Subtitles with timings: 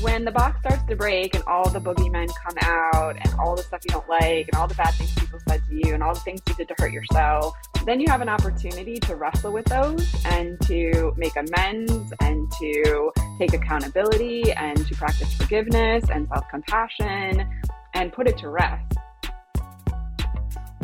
[0.00, 3.62] when the box starts to break and all the boogeymen come out and all the
[3.62, 6.14] stuff you don't like and all the bad things people said to you and all
[6.14, 7.54] the things you did to hurt yourself,
[7.84, 13.10] then you have an opportunity to wrestle with those and to make amends and to
[13.38, 17.48] take accountability and to practice forgiveness and self compassion
[17.94, 18.96] and put it to rest.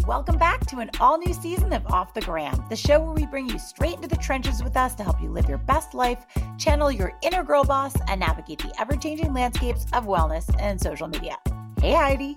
[0.07, 3.25] Welcome back to an all new season of Off the Gram, the show where we
[3.25, 6.27] bring you straight into the trenches with us to help you live your best life,
[6.59, 11.09] channel your inner girl boss, and navigate the ever changing landscapes of wellness and social
[11.09, 11.39] media.
[11.81, 12.37] Hey, Heidi.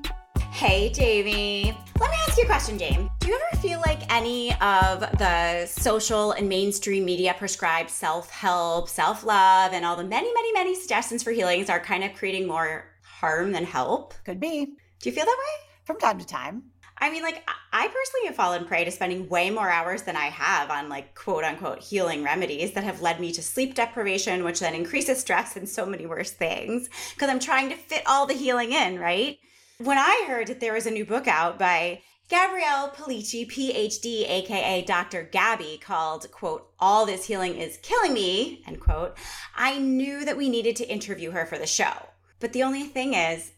[0.49, 1.77] Hey, Jamie.
[1.99, 3.09] Let me ask you a question, Jamie.
[3.20, 8.88] Do you ever feel like any of the social and mainstream media prescribed self help,
[8.88, 12.47] self love, and all the many, many, many suggestions for healings are kind of creating
[12.47, 14.13] more harm than help?
[14.23, 14.67] Could be.
[15.02, 15.66] Do you feel that way?
[15.84, 16.63] From time to time.
[17.00, 20.28] I mean, like, I personally have fallen prey to spending way more hours than I
[20.28, 24.60] have on, like, quote unquote, healing remedies that have led me to sleep deprivation, which
[24.60, 28.34] then increases stress and so many worse things because I'm trying to fit all the
[28.34, 29.38] healing in, right?
[29.78, 34.82] When I heard that there was a new book out by Gabrielle Pelicci, PhD, aka
[34.82, 35.23] Dr.
[35.23, 39.16] Gabby, called, quote, All This Healing is Killing Me, end quote,
[39.56, 42.09] I knew that we needed to interview her for the show.
[42.39, 43.52] But the only thing is,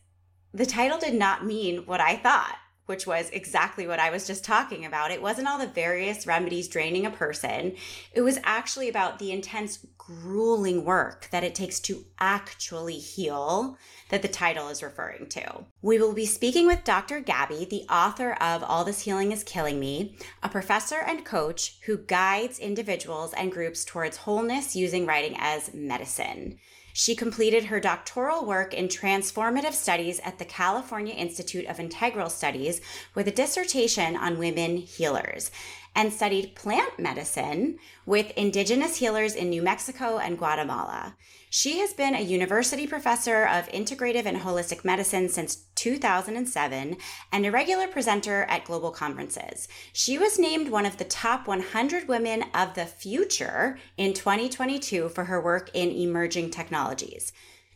[0.53, 2.57] the title did not mean what I thought
[2.89, 5.11] which was exactly what I was just talking about.
[5.11, 7.75] It wasn't all the various remedies draining a person.
[8.13, 13.77] It was actually about the intense, grueling work that it takes to actually heal
[14.09, 15.65] that the title is referring to.
[15.83, 17.19] We will be speaking with Dr.
[17.19, 21.97] Gabby, the author of All This Healing is Killing Me, a professor and coach who
[21.97, 26.57] guides individuals and groups towards wholeness using writing as medicine.
[26.93, 32.81] She completed her doctoral work in transformative studies at the California Institute of Integral Studies
[33.15, 35.51] with a dissertation on women healers
[35.95, 41.15] and studied plant medicine with indigenous healers in New Mexico and Guatemala.
[41.49, 46.97] She has been a university professor of integrative and holistic medicine since 2007
[47.31, 49.67] and a regular presenter at global conferences.
[49.91, 55.25] She was named one of the top 100 women of the future in 2022 for
[55.25, 57.31] her work in emerging technologies.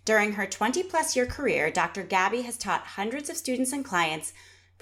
[0.06, 2.04] During her 20 plus year career, Dr.
[2.04, 4.34] Gabby has taught hundreds of students and clients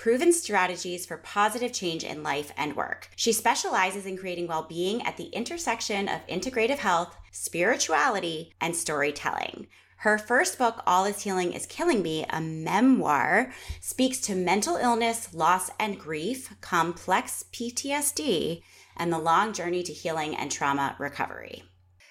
[0.01, 3.07] proven strategies for positive change in life and work.
[3.15, 9.67] She specializes in creating well being at the intersection of integrative health, spirituality, and storytelling.
[9.97, 15.35] Her first book, All Is Healing is Killing Me, a memoir, speaks to mental illness,
[15.35, 18.63] loss and grief, complex PTSD,
[18.97, 21.61] and the long journey to healing and trauma recovery.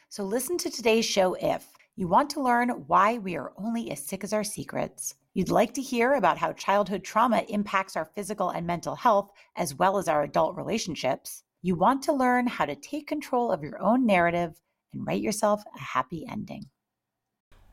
[0.09, 1.67] So, listen to today's show if
[2.01, 5.75] you want to learn why we are only as sick as our secrets You'd like
[5.75, 10.09] to hear about how childhood trauma impacts our physical and mental health, as well as
[10.09, 11.45] our adult relationships.
[11.63, 14.61] You want to learn how to take control of your own narrative
[14.93, 16.67] and write yourself a happy ending.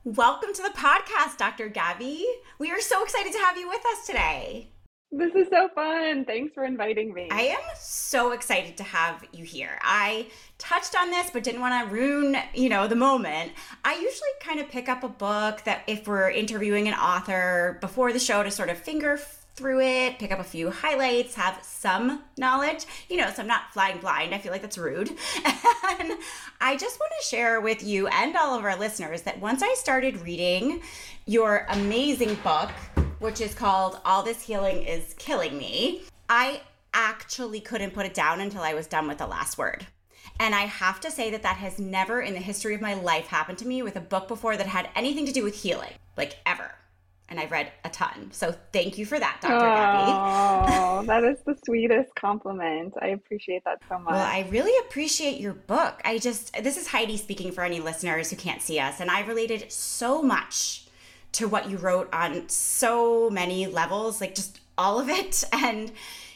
[0.03, 1.67] Welcome to the podcast, Dr.
[1.67, 2.27] Gabby.
[2.59, 4.71] We are so excited to have you with us today.
[5.11, 6.25] This is so fun.
[6.25, 7.29] Thanks for inviting me.
[7.31, 9.79] I am so excited to have you here.
[9.81, 13.53] I touched on this but didn't want to ruin, you know, the moment.
[13.85, 18.11] I usually kind of pick up a book that if we're interviewing an author before
[18.11, 19.17] the show to sort of finger
[19.55, 23.71] through it, pick up a few highlights, have some knowledge, you know, so I'm not
[23.71, 24.35] flying blind.
[24.35, 25.09] I feel like that's rude.
[25.45, 26.13] and
[26.59, 29.73] I just want to share with you and all of our listeners that once I
[29.75, 30.81] started reading
[31.25, 32.71] your amazing book,
[33.19, 36.61] which is called All This Healing is Killing Me, I
[36.93, 39.87] actually couldn't put it down until I was done with the last word.
[40.39, 43.27] And I have to say that that has never in the history of my life
[43.27, 46.37] happened to me with a book before that had anything to do with healing, like
[46.45, 46.71] ever.
[47.29, 48.29] And I've read a ton.
[48.31, 49.55] So thank you for that, Dr.
[49.55, 51.07] Oh, Gabby.
[51.07, 52.93] that is the sweetest compliment.
[53.01, 54.13] I appreciate that so much.
[54.13, 55.99] Well, I really appreciate your book.
[56.05, 59.01] I just, this is Heidi speaking for any listeners who can't see us.
[59.01, 60.86] And I related so much
[61.37, 65.43] to what you wrote on so many levels, like just all of it.
[65.53, 65.91] And,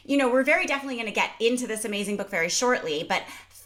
[0.05, 3.05] you know, we're very definitely going to get into this amazing book very shortly.
[3.07, 3.23] But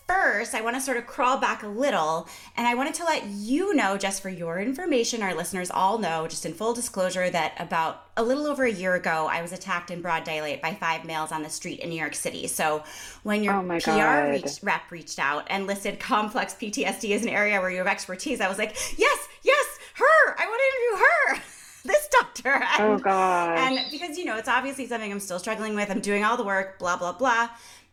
[0.07, 3.25] first, I want to sort of crawl back a little and I wanted to let
[3.25, 7.54] you know, just for your information, our listeners all know, just in full disclosure, that
[7.60, 11.06] about a little over a year ago, I was attacked in broad daylight by five
[11.06, 12.48] males on the street in New York City.
[12.48, 12.83] So
[13.24, 17.60] when your oh PR reached, rep reached out and listed complex PTSD as an area
[17.60, 20.36] where you have expertise, I was like, yes, yes, her.
[20.38, 21.44] I want to interview her.
[21.86, 22.63] this doctor.
[22.80, 23.57] Oh, and, oh God.
[23.57, 25.89] And because you know, it's obviously something I'm still struggling with.
[25.89, 27.50] I'm doing all the work, blah blah blah.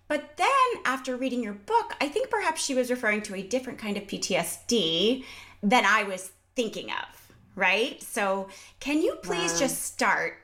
[0.09, 3.79] But then after reading your book, I think perhaps she was referring to a different
[3.79, 5.25] kind of PTSD
[5.63, 8.03] than I was thinking of, right?
[8.03, 8.49] So,
[8.81, 9.59] can you please wow.
[9.61, 10.35] just start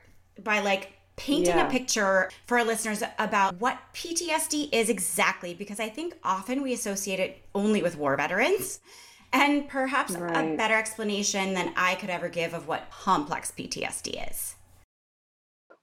[0.43, 1.67] by like painting yeah.
[1.67, 6.71] a picture for our listeners about what PTSD is exactly because I think often we
[6.71, 8.79] associate it only with war veterans
[9.31, 10.53] and perhaps right.
[10.53, 14.55] a better explanation than I could ever give of what complex PTSD is.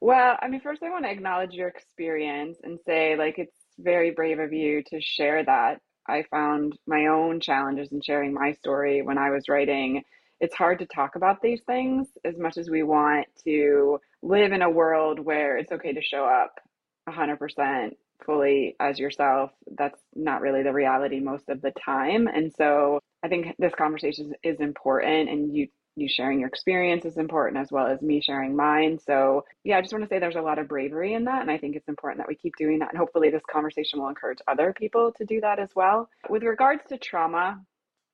[0.00, 4.10] Well, I mean, first, I want to acknowledge your experience and say, like, it's very
[4.10, 5.80] brave of you to share that.
[6.08, 10.02] I found my own challenges in sharing my story when I was writing.
[10.40, 14.62] It's hard to talk about these things as much as we want to live in
[14.62, 16.60] a world where it's okay to show up
[17.08, 17.90] 100%
[18.24, 19.50] fully as yourself.
[19.76, 22.28] That's not really the reality most of the time.
[22.28, 27.16] And so I think this conversation is important and you you sharing your experience is
[27.16, 28.98] important as well as me sharing mine.
[28.98, 31.40] So, yeah, I just want to say there's a lot of bravery in that.
[31.40, 32.90] And I think it's important that we keep doing that.
[32.90, 36.10] And hopefully, this conversation will encourage other people to do that as well.
[36.28, 37.62] With regards to trauma,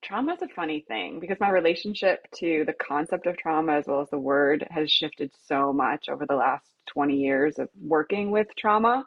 [0.01, 4.01] trauma is a funny thing because my relationship to the concept of trauma as well
[4.01, 8.47] as the word has shifted so much over the last 20 years of working with
[8.57, 9.05] trauma.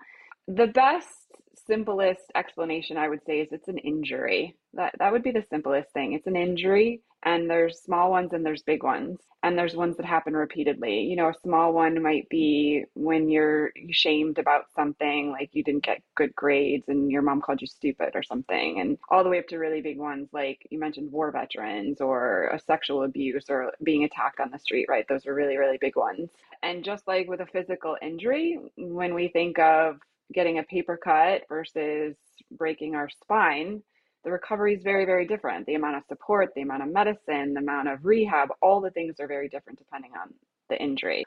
[0.49, 1.24] The best
[1.67, 4.55] simplest explanation I would say is it's an injury.
[4.73, 6.13] That that would be the simplest thing.
[6.13, 10.05] It's an injury and there's small ones and there's big ones and there's ones that
[10.05, 11.01] happen repeatedly.
[11.01, 15.83] You know, a small one might be when you're shamed about something like you didn't
[15.83, 19.39] get good grades and your mom called you stupid or something and all the way
[19.39, 23.71] up to really big ones like you mentioned war veterans or a sexual abuse or
[23.83, 25.05] being attacked on the street, right?
[25.07, 26.29] Those are really really big ones.
[26.63, 29.97] And just like with a physical injury, when we think of
[30.33, 32.15] getting a paper cut versus
[32.51, 33.81] breaking our spine,
[34.23, 35.65] the recovery is very, very different.
[35.67, 39.19] The amount of support, the amount of medicine, the amount of rehab, all the things
[39.19, 40.33] are very different depending on
[40.69, 41.23] the injury.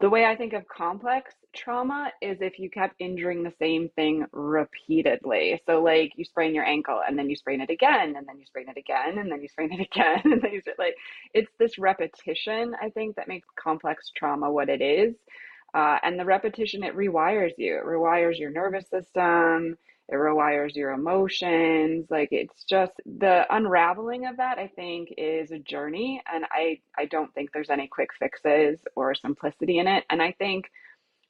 [0.00, 4.26] The way I think of complex trauma is if you kept injuring the same thing
[4.32, 5.62] repeatedly.
[5.64, 8.44] So, like you sprain your ankle and then you sprain it again, and then you
[8.44, 10.96] sprain it again, and then you sprain it again, and then you like
[11.32, 15.14] it's this repetition, I think, that makes complex trauma what it is.
[15.74, 17.76] Uh, and the repetition, it rewires you.
[17.76, 19.76] It rewires your nervous system.
[20.08, 22.06] It rewires your emotions.
[22.10, 26.22] Like it's just the unraveling of that, I think, is a journey.
[26.30, 30.04] And I, I don't think there's any quick fixes or simplicity in it.
[30.10, 30.70] And I think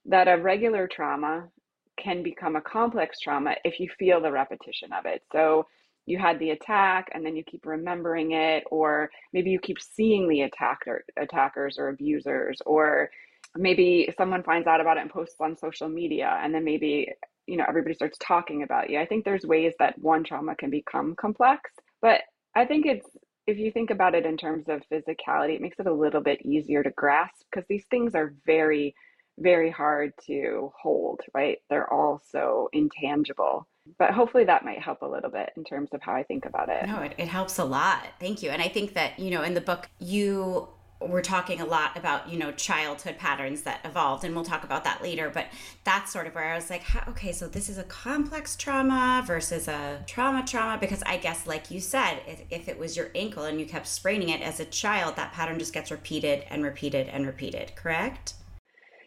[0.07, 1.49] that a regular trauma
[1.97, 5.23] can become a complex trauma if you feel the repetition of it.
[5.31, 5.67] So
[6.07, 10.29] you had the attack and then you keep remembering it, or maybe you keep seeing
[10.29, 13.11] the attacker, attackers or abusers, or
[13.57, 17.09] maybe someone finds out about it and posts on social media and then maybe
[17.47, 18.99] you know everybody starts talking about you.
[18.99, 21.71] I think there's ways that one trauma can become complex
[22.03, 22.21] but
[22.55, 23.07] i think it's
[23.47, 26.45] if you think about it in terms of physicality it makes it a little bit
[26.45, 28.95] easier to grasp because these things are very
[29.39, 31.59] very hard to hold right?
[31.71, 33.67] They're all so intangible.
[33.99, 36.69] But hopefully that might help a little bit in terms of how i think about
[36.69, 36.87] it.
[36.87, 38.07] No it, it helps a lot.
[38.21, 38.51] Thank you.
[38.51, 40.69] And i think that you know in the book you
[41.09, 44.85] we're talking a lot about you know childhood patterns that evolved and we'll talk about
[44.85, 45.47] that later but
[45.85, 49.69] that's sort of where i was like okay so this is a complex trauma versus
[49.69, 53.45] a trauma trauma because i guess like you said if, if it was your ankle
[53.45, 57.09] and you kept spraining it as a child that pattern just gets repeated and repeated
[57.09, 58.35] and repeated correct?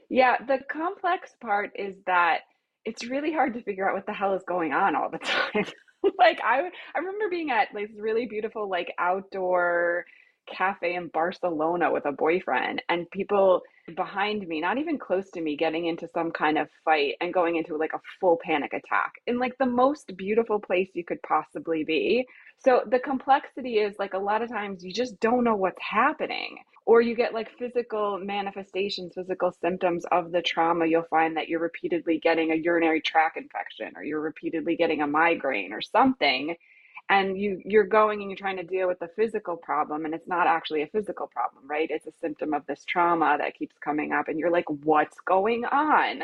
[0.09, 2.41] Yeah the complex part is that
[2.85, 5.17] it's really hard to figure out what the hell is going on all the
[5.53, 5.65] time.
[6.19, 10.05] Like i i remember being at like this really beautiful like outdoor
[10.45, 13.61] cafe in Barcelona with a boyfriend and people
[13.95, 17.55] behind me, not even close to me, getting into some kind of fight and going
[17.55, 21.83] into like a full panic attack in like the most beautiful place you could possibly
[21.83, 22.25] be.
[22.57, 26.57] So the complexity is like a lot of times you just don't know what's happening.
[26.87, 30.85] Or you get like physical manifestations, physical symptoms of the trauma.
[30.85, 35.07] You'll find that you're repeatedly getting a urinary tract infection or you're repeatedly getting a
[35.07, 36.55] migraine or something
[37.09, 40.27] and you you're going and you're trying to deal with the physical problem and it's
[40.27, 41.89] not actually a physical problem right?
[41.91, 45.65] It's a symptom of this trauma that keeps coming up and you're like what's going
[45.65, 46.23] on?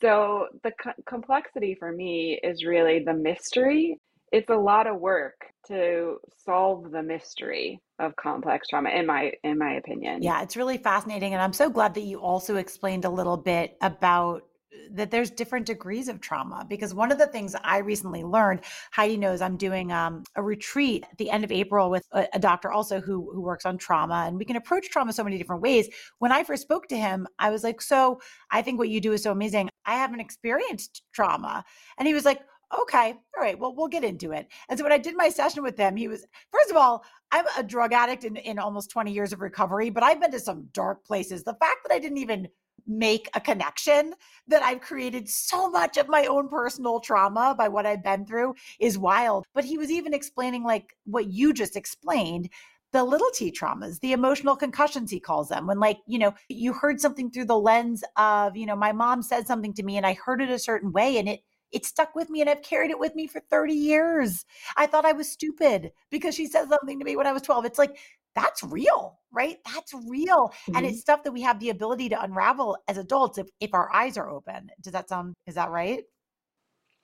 [0.00, 4.00] So the co- complexity for me is really the mystery.
[4.32, 9.58] It's a lot of work to solve the mystery of complex trauma in my in
[9.58, 10.22] my opinion.
[10.22, 13.76] Yeah it's really fascinating and i'm so glad that you also explained a little bit
[13.80, 14.42] about
[14.90, 18.60] that there's different degrees of trauma because one of the things I recently learned,
[18.92, 22.38] Heidi knows I'm doing um, a retreat at the end of April with a, a,
[22.38, 25.62] doctor also who who works on trauma, and we can approach trauma so many different
[25.62, 25.88] ways.
[26.18, 29.12] When I first spoke to him, I was like, "So I think what you do
[29.12, 29.68] is so amazing.
[29.86, 31.64] I haven't experienced trauma,"
[31.98, 32.40] and he was like.
[32.82, 33.56] Okay, all right.
[33.56, 34.48] Well, we'll get into it.
[34.68, 37.44] And so when I did my session with him, he was first of all, I'm
[37.56, 40.68] a drug addict in, in almost 20 years of recovery, but I've been to some
[40.72, 41.44] dark places.
[41.44, 42.48] The fact that I didn't even
[42.86, 44.14] make a connection
[44.48, 48.54] that I've created so much of my own personal trauma by what I've been through
[48.78, 49.46] is wild.
[49.54, 52.50] But he was even explaining, like what you just explained,
[52.92, 55.66] the little t traumas, the emotional concussions, he calls them.
[55.66, 59.22] When, like, you know, you heard something through the lens of, you know, my mom
[59.22, 61.40] said something to me and I heard it a certain way and it,
[61.72, 64.44] it stuck with me and I've carried it with me for 30 years.
[64.76, 67.64] I thought I was stupid because she said something to me when I was 12.
[67.64, 67.98] It's like,
[68.34, 69.58] that's real, right?
[69.64, 70.48] That's real.
[70.48, 70.76] Mm-hmm.
[70.76, 73.92] And it's stuff that we have the ability to unravel as adults if, if our
[73.94, 74.70] eyes are open.
[74.80, 76.02] Does that sound, is that right?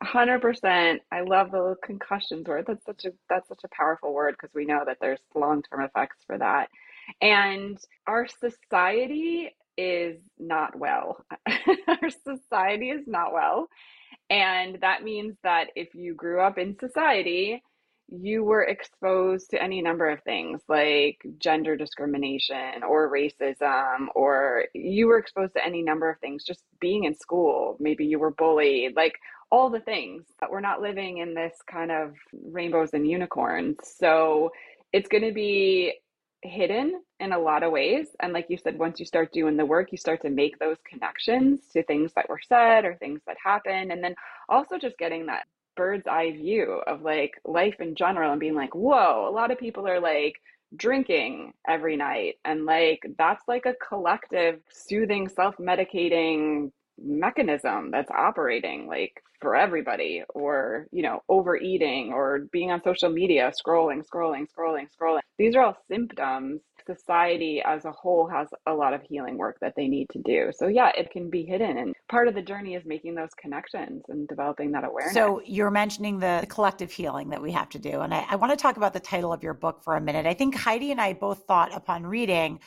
[0.02, 1.02] Hundred percent.
[1.12, 2.64] I love the concussions word.
[2.66, 5.82] That's such a that's such a powerful word because we know that there's long term
[5.84, 6.70] effects for that.
[7.20, 11.22] And our society is not well.
[11.87, 13.68] our society is not well.
[14.30, 17.62] And that means that if you grew up in society,
[18.11, 25.07] you were exposed to any number of things like gender discrimination or racism, or you
[25.07, 27.76] were exposed to any number of things just being in school.
[27.79, 29.14] Maybe you were bullied, like
[29.52, 30.25] all the things.
[30.40, 32.14] But we're not living in this kind of
[32.50, 33.76] rainbows and unicorns.
[33.97, 34.50] So
[34.93, 35.95] it's going to be
[36.43, 38.09] hidden in a lot of ways.
[38.21, 40.79] And like you said, once you start doing the work, you start to make those
[40.88, 43.93] connections to things that were said or things that happened.
[43.93, 44.14] And then
[44.49, 45.45] also just getting that
[45.80, 49.58] bird's eye view of like life in general and being like, whoa, a lot of
[49.58, 50.34] people are like,
[50.76, 52.34] drinking every night.
[52.44, 56.70] And like that's like a collective soothing self-medicating
[57.02, 63.50] mechanism that's operating like for everybody or you know overeating or being on social media
[63.58, 65.20] scrolling scrolling scrolling scrolling.
[65.38, 69.75] These are all symptoms society as a whole has a lot of healing work that
[69.76, 70.50] they need to do.
[70.54, 74.02] So yeah it can be hidden and part of the journey is making those connections
[74.08, 75.14] and developing that awareness.
[75.14, 78.52] So you're mentioning the collective healing that we have to do and I, I want
[78.52, 80.26] to talk about the title of your book for a minute.
[80.26, 82.60] I think heidi and i both thought upon reading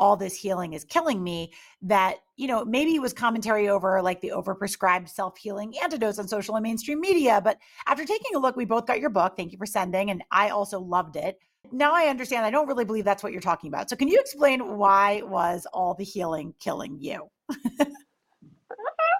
[0.00, 4.20] all this healing is killing me that you know maybe it was commentary over like
[4.22, 8.64] the overprescribed self-healing antidotes on social and mainstream media but after taking a look we
[8.64, 11.38] both got your book thank you for sending and i also loved it
[11.72, 13.90] now i understand i don't really believe that's what you're talking about.
[13.90, 17.28] So can you explain why was all the healing killing you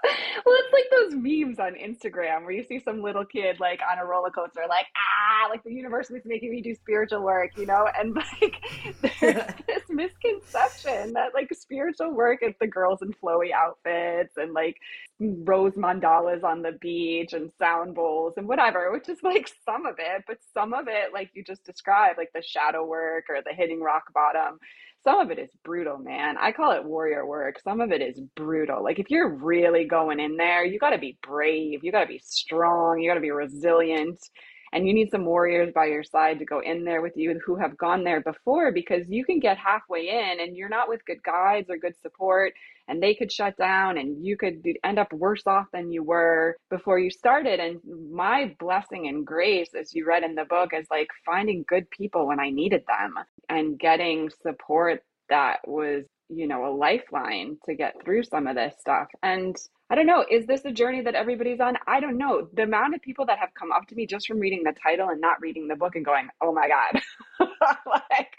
[0.45, 3.99] well, it's like those memes on Instagram where you see some little kid like on
[3.99, 7.65] a roller coaster, like, ah, like the universe is making me do spiritual work, you
[7.65, 7.87] know?
[7.97, 8.55] And like
[9.19, 14.77] there's this misconception that like spiritual work is the girls in flowy outfits and like
[15.19, 19.95] rose mandalas on the beach and sound bowls and whatever, which is like some of
[19.99, 23.53] it, but some of it, like you just described, like the shadow work or the
[23.53, 24.59] hitting rock bottom
[25.03, 26.35] some of it is brutal, man.
[26.39, 27.59] I call it warrior work.
[27.63, 28.83] Some of it is brutal.
[28.83, 31.83] Like if you're really going in there, you got to be brave.
[31.83, 32.99] You got to be strong.
[32.99, 34.19] You got to be resilient.
[34.73, 37.57] And you need some warriors by your side to go in there with you who
[37.57, 41.21] have gone there before because you can get halfway in and you're not with good
[41.23, 42.53] guides or good support
[42.87, 46.57] and they could shut down and you could end up worse off than you were
[46.69, 47.59] before you started.
[47.59, 47.79] And
[48.11, 52.27] my blessing and grace, as you read in the book, is like finding good people
[52.27, 53.15] when I needed them
[53.49, 58.73] and getting support that was you know a lifeline to get through some of this
[58.79, 59.07] stuff.
[59.23, 59.55] And
[59.89, 61.75] i don't know is this a journey that everybody's on?
[61.87, 62.47] I don't know.
[62.53, 65.09] The amount of people that have come up to me just from reading the title
[65.09, 67.01] and not reading the book and going oh my god
[67.85, 68.35] like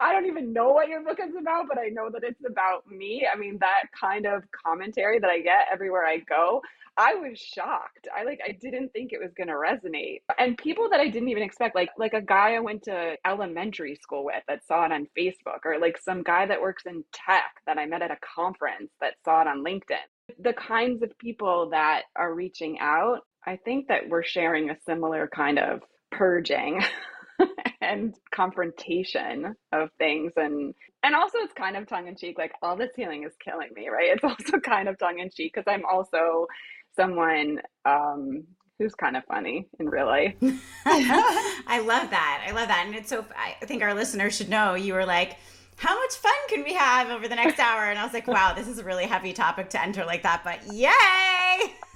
[0.00, 2.86] i don't even know what your book is about but i know that it's about
[2.86, 6.60] me i mean that kind of commentary that i get everywhere i go
[6.96, 8.06] I was shocked.
[8.14, 10.20] I like I didn't think it was going to resonate.
[10.38, 13.96] And people that I didn't even expect like like a guy I went to elementary
[13.96, 17.60] school with that saw it on Facebook or like some guy that works in tech
[17.66, 20.04] that I met at a conference that saw it on LinkedIn.
[20.38, 25.28] The kinds of people that are reaching out, I think that we're sharing a similar
[25.34, 25.80] kind of
[26.12, 26.80] purging
[27.80, 32.76] and confrontation of things and and also it's kind of tongue in cheek like all
[32.76, 35.84] this healing is killing me right it's also kind of tongue in cheek because i'm
[35.84, 36.46] also
[36.96, 38.44] someone um,
[38.78, 40.34] who's kind of funny in real life.
[40.86, 42.44] I love that.
[42.46, 42.84] I love that.
[42.86, 45.36] And it's so, I think our listeners should know you were like,
[45.76, 47.84] how much fun can we have over the next hour?
[47.84, 50.42] And I was like, wow, this is a really heavy topic to enter like that,
[50.44, 50.92] but yay!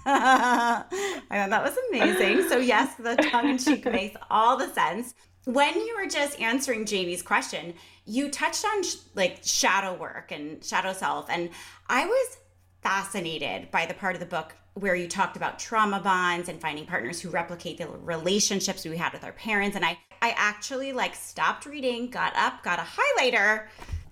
[0.06, 0.84] I
[1.30, 2.48] thought that was amazing.
[2.48, 5.14] So, yes, the tongue in cheek makes all the sense.
[5.48, 7.72] When you were just answering Jamie's question,
[8.04, 11.30] you touched on sh- like shadow work and shadow self.
[11.30, 11.48] And
[11.88, 12.36] I was
[12.82, 16.84] fascinated by the part of the book where you talked about trauma bonds and finding
[16.84, 21.16] partners who replicate the relationships we had with our parents and i i actually like
[21.16, 23.66] stopped reading got up got a highlighter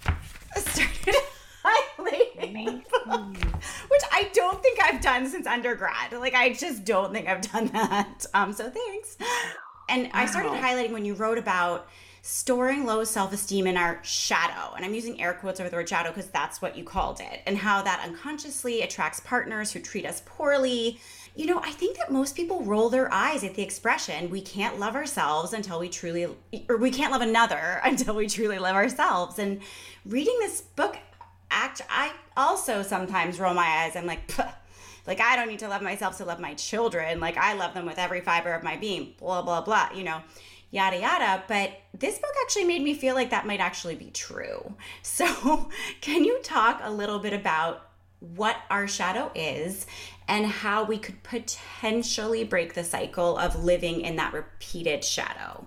[0.56, 1.14] started
[1.64, 2.82] highlighting
[3.88, 6.12] which i don't think i've done since undergrad.
[6.12, 8.26] Like i just don't think i've done that.
[8.34, 9.16] Um so thanks
[9.88, 10.10] and wow.
[10.14, 11.88] i started highlighting when you wrote about
[12.26, 14.74] storing low self esteem in our shadow.
[14.74, 17.40] And I'm using air quotes over the word shadow because that's what you called it,
[17.46, 20.98] and how that unconsciously attracts partners who treat us poorly.
[21.36, 24.80] You know, I think that most people roll their eyes at the expression, we can't
[24.80, 26.26] love ourselves until we truly,
[26.68, 29.38] or we can't love another until we truly love ourselves.
[29.38, 29.60] And
[30.04, 30.98] reading this book,
[31.50, 33.94] act, I also sometimes roll my eyes.
[33.94, 34.32] I'm like,
[35.06, 37.20] Like, I don't need to love myself to love my children.
[37.20, 40.20] Like, I love them with every fiber of my being, blah, blah, blah, you know,
[40.70, 41.44] yada, yada.
[41.48, 44.74] But this book actually made me feel like that might actually be true.
[45.02, 45.68] So,
[46.00, 47.88] can you talk a little bit about
[48.20, 49.86] what our shadow is
[50.28, 55.66] and how we could potentially break the cycle of living in that repeated shadow?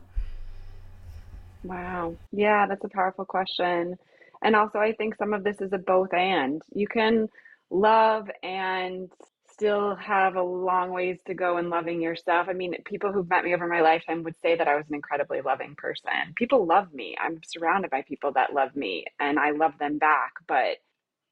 [1.63, 2.15] Wow.
[2.31, 3.98] Yeah, that's a powerful question.
[4.41, 6.62] And also, I think some of this is a both and.
[6.74, 7.27] You can
[7.69, 9.12] love and
[9.60, 12.48] still have a long ways to go in loving yourself.
[12.50, 14.96] I mean, people who've met me over my lifetime would say that I was an
[14.96, 16.34] incredibly loving person.
[16.38, 17.18] People love me.
[17.20, 20.32] I'm surrounded by people that love me and I love them back.
[20.48, 20.78] But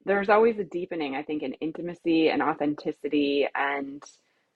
[0.04, 4.02] there's always a deepening, I think, in intimacy and authenticity and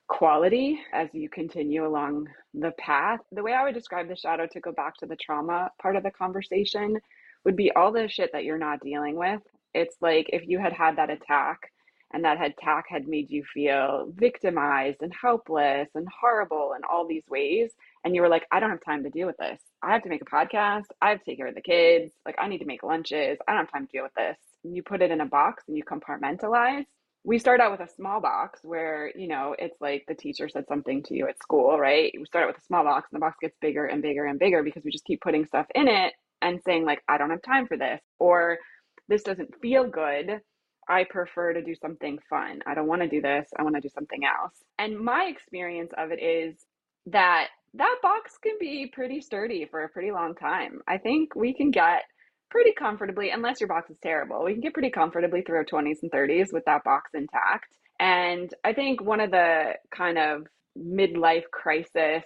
[0.06, 3.20] quality as you continue along the path.
[3.32, 6.02] The way I would describe the shadow to go back to the trauma part of
[6.02, 6.98] the conversation
[7.46, 9.40] would be all the shit that you're not dealing with.
[9.72, 11.70] It's like if you had had that attack
[12.12, 17.24] and that attack had made you feel victimized and helpless and horrible in all these
[17.28, 17.72] ways.
[18.04, 19.60] And you were like, I don't have time to deal with this.
[19.82, 20.84] I have to make a podcast.
[21.00, 22.12] I have to take care of the kids.
[22.26, 23.38] Like, I need to make lunches.
[23.46, 24.36] I don't have time to deal with this.
[24.64, 26.84] And you put it in a box and you compartmentalize
[27.24, 30.66] we start out with a small box where you know it's like the teacher said
[30.66, 33.24] something to you at school right we start out with a small box and the
[33.24, 36.12] box gets bigger and bigger and bigger because we just keep putting stuff in it
[36.40, 38.58] and saying like i don't have time for this or
[39.08, 40.40] this doesn't feel good
[40.88, 43.80] i prefer to do something fun i don't want to do this i want to
[43.80, 46.56] do something else and my experience of it is
[47.06, 51.54] that that box can be pretty sturdy for a pretty long time i think we
[51.54, 52.02] can get
[52.52, 54.44] pretty comfortably, unless your box is terrible.
[54.44, 57.78] We can get pretty comfortably through our 20s and 30s with that box intact.
[57.98, 60.46] And I think one of the kind of
[60.78, 62.24] midlife crisis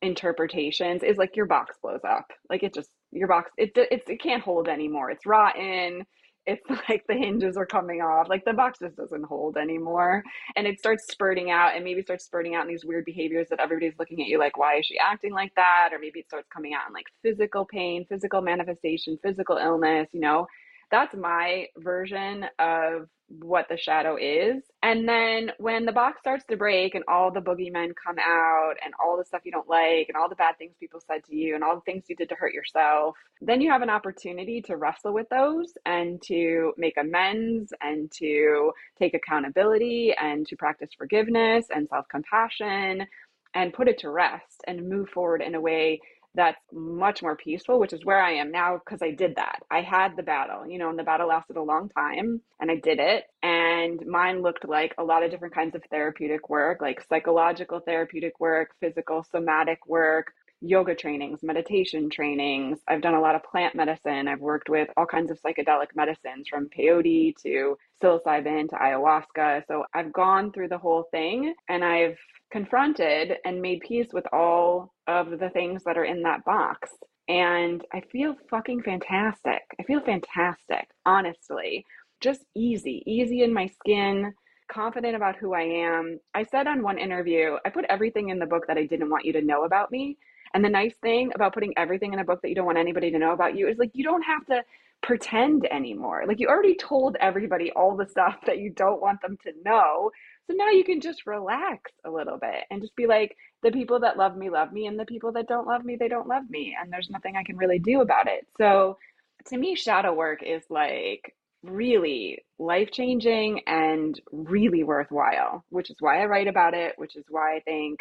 [0.00, 2.26] interpretations is like your box blows up.
[2.48, 5.10] Like it just your box it it's it can't hold anymore.
[5.10, 6.04] It's rotten
[6.46, 10.22] it's like the hinges are coming off like the box just doesn't hold anymore.
[10.56, 13.60] And it starts spurting out and maybe starts spurting out in these weird behaviors that
[13.60, 15.90] everybody's looking at you like why is she acting like that?
[15.92, 20.20] Or maybe it starts coming out in like physical pain physical manifestation physical illness you
[20.20, 20.46] know
[20.90, 24.62] that's my version of what the shadow is.
[24.82, 28.92] And then when the box starts to break and all the boogeymen come out and
[29.02, 31.54] all the stuff you don't like and all the bad things people said to you
[31.54, 34.76] and all the things you did to hurt yourself, then you have an opportunity to
[34.76, 41.66] wrestle with those and to make amends and to take accountability and to practice forgiveness
[41.74, 43.06] and self compassion
[43.54, 46.00] and put it to rest and move forward in a way
[46.34, 49.60] that's much more peaceful, which is where I am now because I did that.
[49.70, 52.76] I had the battle, you know, and the battle lasted a long time and I
[52.76, 53.24] did it.
[53.42, 58.40] And mine looked like a lot of different kinds of therapeutic work, like psychological therapeutic
[58.40, 60.32] work, physical, somatic work,
[60.64, 62.78] yoga trainings, meditation trainings.
[62.88, 64.28] I've done a lot of plant medicine.
[64.28, 69.66] I've worked with all kinds of psychedelic medicines from peyote to psilocybin to ayahuasca.
[69.68, 72.16] So I've gone through the whole thing and I've
[72.50, 76.90] confronted and made peace with all of the things that are in that box.
[77.28, 79.62] And I feel fucking fantastic.
[79.78, 81.84] I feel fantastic, honestly.
[82.20, 84.32] Just easy, easy in my skin,
[84.70, 86.20] confident about who I am.
[86.34, 89.26] I said on one interview, I put everything in the book that I didn't want
[89.26, 90.16] you to know about me.
[90.54, 93.10] And the nice thing about putting everything in a book that you don't want anybody
[93.10, 94.62] to know about you is like you don't have to
[95.02, 96.24] pretend anymore.
[96.26, 100.10] Like you already told everybody all the stuff that you don't want them to know.
[100.46, 104.00] So now you can just relax a little bit and just be like, the people
[104.00, 106.48] that love me, love me, and the people that don't love me, they don't love
[106.48, 106.76] me.
[106.80, 108.46] And there's nothing I can really do about it.
[108.58, 108.98] So
[109.46, 116.22] to me, shadow work is like really life changing and really worthwhile, which is why
[116.22, 118.00] I write about it, which is why I think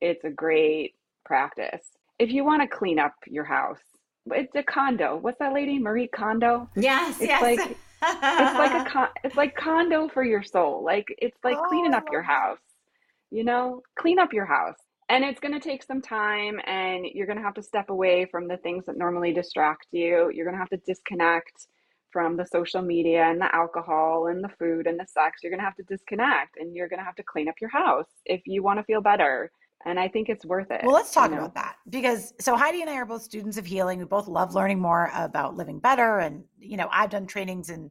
[0.00, 1.84] it's a great practice.
[2.18, 3.80] If you want to clean up your house,
[4.30, 5.16] it's a condo.
[5.16, 6.68] What's that lady, Marie Kondo?
[6.76, 7.42] Yes, it's yes.
[7.42, 10.82] Like, it's like a con- it's like condo for your soul.
[10.84, 12.26] Like it's like oh, cleaning up your oh.
[12.26, 12.58] house.
[13.30, 14.78] You know, clean up your house.
[15.08, 18.24] And it's going to take some time and you're going to have to step away
[18.24, 20.30] from the things that normally distract you.
[20.32, 21.66] You're going to have to disconnect
[22.10, 25.42] from the social media and the alcohol and the food and the sex.
[25.42, 27.70] You're going to have to disconnect and you're going to have to clean up your
[27.70, 29.50] house if you want to feel better.
[29.84, 30.80] And I think it's worth it.
[30.82, 31.42] Well, let's talk you know?
[31.42, 33.98] about that because so Heidi and I are both students of healing.
[33.98, 36.20] We both love learning more about living better.
[36.20, 37.90] And, you know, I've done trainings in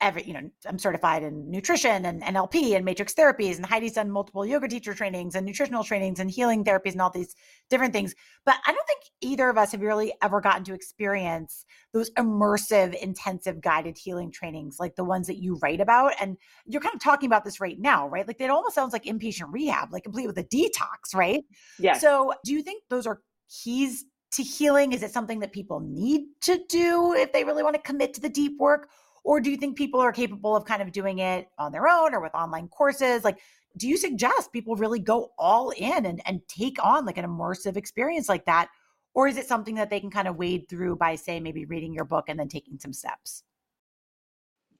[0.00, 3.56] every, you know, I'm certified in nutrition and NLP and matrix therapies.
[3.56, 7.10] And Heidi's done multiple yoga teacher trainings and nutritional trainings and healing therapies and all
[7.10, 7.34] these
[7.70, 8.14] different things.
[8.44, 12.94] But I don't think either of us have really ever gotten to experience those immersive,
[12.94, 16.12] intensive guided healing trainings like the ones that you write about.
[16.20, 18.26] And you're kind of talking about this right now, right?
[18.26, 21.44] Like it almost sounds like inpatient rehab, like complete with a detox, right?
[21.78, 21.96] Yeah.
[21.98, 24.92] So do you think those are keys to healing?
[24.92, 28.20] Is it something that people need to do if they really want to commit to
[28.20, 28.88] the deep work?
[29.24, 32.14] Or do you think people are capable of kind of doing it on their own
[32.14, 33.24] or with online courses?
[33.24, 33.38] Like,
[33.76, 37.76] do you suggest people really go all in and, and take on like an immersive
[37.76, 38.68] experience like that?
[39.14, 41.94] Or is it something that they can kind of wade through by, say, maybe reading
[41.94, 43.44] your book and then taking some steps?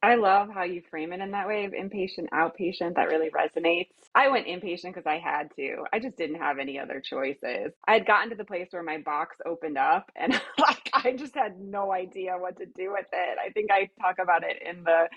[0.04, 2.96] I love how you frame it in that way of inpatient, outpatient.
[2.96, 3.88] That really resonates.
[4.14, 5.84] I went inpatient because I had to.
[5.92, 7.72] I just didn't have any other choices.
[7.88, 11.34] I had gotten to the place where my box opened up and like I just
[11.34, 13.38] had no idea what to do with it.
[13.44, 15.08] I think I talk about it in the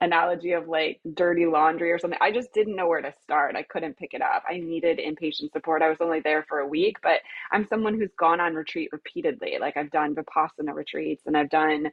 [0.00, 2.18] analogy of like dirty laundry or something.
[2.20, 3.56] I just didn't know where to start.
[3.56, 4.44] I couldn't pick it up.
[4.48, 5.82] I needed inpatient support.
[5.82, 7.20] I was only there for a week, but
[7.52, 9.56] I'm someone who's gone on retreat repeatedly.
[9.60, 11.90] Like I've done Vipassana retreats and I've done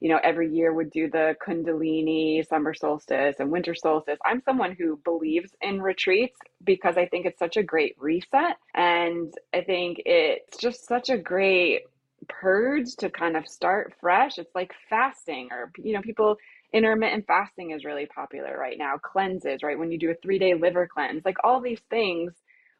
[0.00, 4.18] you know, every year would do the Kundalini, summer solstice, and winter solstice.
[4.24, 8.56] I'm someone who believes in retreats because I think it's such a great reset.
[8.74, 11.82] And I think it's just such a great
[12.28, 14.38] purge to kind of start fresh.
[14.38, 16.36] It's like fasting, or, you know, people,
[16.72, 19.78] intermittent fasting is really popular right now, cleanses, right?
[19.78, 22.32] When you do a three day liver cleanse, like all these things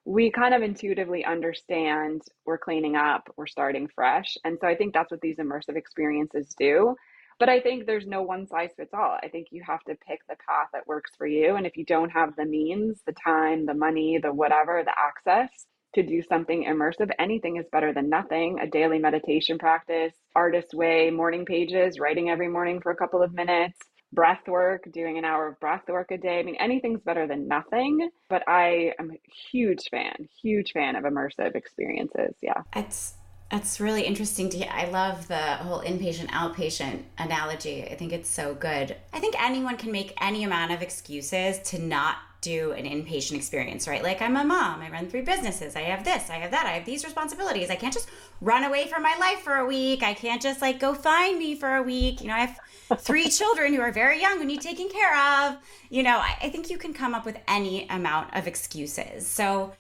[0.04, 4.37] we kind of intuitively understand we're cleaning up, we're starting fresh.
[4.44, 6.96] And so I think that's what these immersive experiences do.
[7.40, 9.18] But I think there's no one size fits all.
[9.22, 11.57] I think you have to pick the path that works for you.
[11.57, 15.48] And if you don't have the means, the time, the money, the whatever, the access
[15.94, 18.59] to do something immersive, anything is better than nothing.
[18.61, 23.33] A daily meditation practice, artist way, morning pages, writing every morning for a couple of
[23.33, 23.79] minutes,
[24.12, 26.40] breath work, doing an hour of breath work a day.
[26.40, 28.11] I mean, anything's better than nothing.
[28.29, 32.37] But I am a huge fan, huge fan of immersive experiences.
[32.42, 32.62] Yeah.
[32.76, 33.14] It's
[33.50, 34.68] that's really interesting to hear.
[34.70, 37.82] I love the whole inpatient outpatient analogy.
[37.84, 38.96] I think it's so good.
[39.12, 43.86] I think anyone can make any amount of excuses to not do an inpatient experience,
[43.86, 44.02] right?
[44.02, 46.70] Like I'm a mom, I run three businesses, I have this, I have that, I
[46.70, 47.70] have these responsibilities.
[47.70, 48.08] I can't just
[48.40, 50.02] run away from my life for a week.
[50.02, 52.20] I can't just like go find me for a week.
[52.20, 55.56] You know, I have three children who are very young who need taking care of.
[55.90, 59.26] You know, I, I think you can come up with any amount of excuses.
[59.26, 59.74] So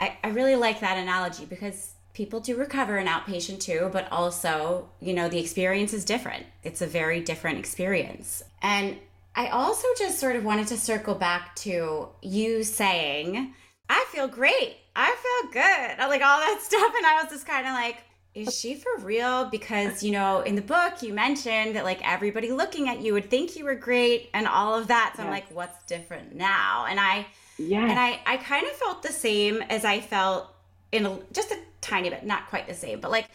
[0.00, 4.86] I, I really like that analogy because people do recover in outpatient too, but also,
[5.00, 6.44] you know, the experience is different.
[6.62, 8.42] It's a very different experience.
[8.60, 8.98] And
[9.34, 13.54] I also just sort of wanted to circle back to you saying,
[13.88, 14.76] I feel great.
[14.94, 16.08] I feel good.
[16.10, 16.92] Like all that stuff.
[16.94, 18.02] And I was just kind of like,
[18.34, 19.46] is she for real?
[19.46, 23.30] Because, you know, in the book, you mentioned that like everybody looking at you would
[23.30, 25.14] think you were great and all of that.
[25.16, 25.26] So yes.
[25.26, 26.84] I'm like, what's different now?
[26.86, 27.88] And I, yeah.
[27.88, 30.48] And I, I kind of felt the same as I felt
[30.92, 33.28] in a, just a tiny bit, not quite the same, but like,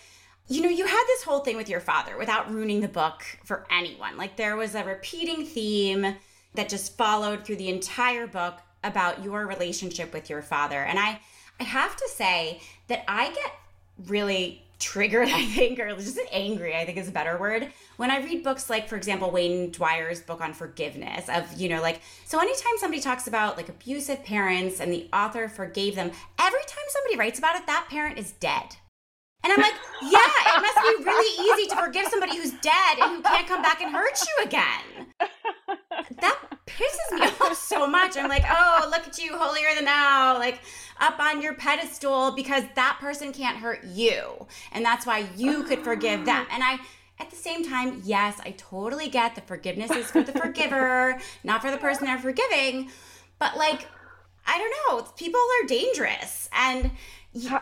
[0.47, 3.65] you know, you had this whole thing with your father without ruining the book for
[3.71, 4.15] anyone.
[4.15, 6.15] Like, there was a repeating theme
[6.53, 10.83] that just followed through the entire book about your relationship with your father.
[10.83, 11.19] And I,
[11.59, 13.53] I have to say that I get
[14.07, 17.67] really triggered, I think, or just angry, I think is a better word.
[17.97, 21.81] When I read books like, for example, Wayne Dyer's book on forgiveness, of, you know,
[21.81, 26.61] like, so anytime somebody talks about like abusive parents and the author forgave them, every
[26.67, 28.75] time somebody writes about it, that parent is dead.
[29.43, 33.17] And I'm like, yeah, it must be really easy to forgive somebody who's dead and
[33.17, 35.07] who can't come back and hurt you again.
[36.21, 38.17] That pisses me off so much.
[38.17, 40.37] I'm like, oh, look at you, holier than thou.
[40.37, 40.61] Like,
[40.99, 44.47] up on your pedestal because that person can't hurt you.
[44.71, 46.45] And that's why you could forgive them.
[46.51, 46.79] And I,
[47.19, 51.61] at the same time, yes, I totally get the forgiveness is for the forgiver, not
[51.61, 52.89] for the person they're forgiving.
[53.39, 53.87] But like,
[54.45, 56.49] I don't know, people are dangerous.
[56.53, 56.91] And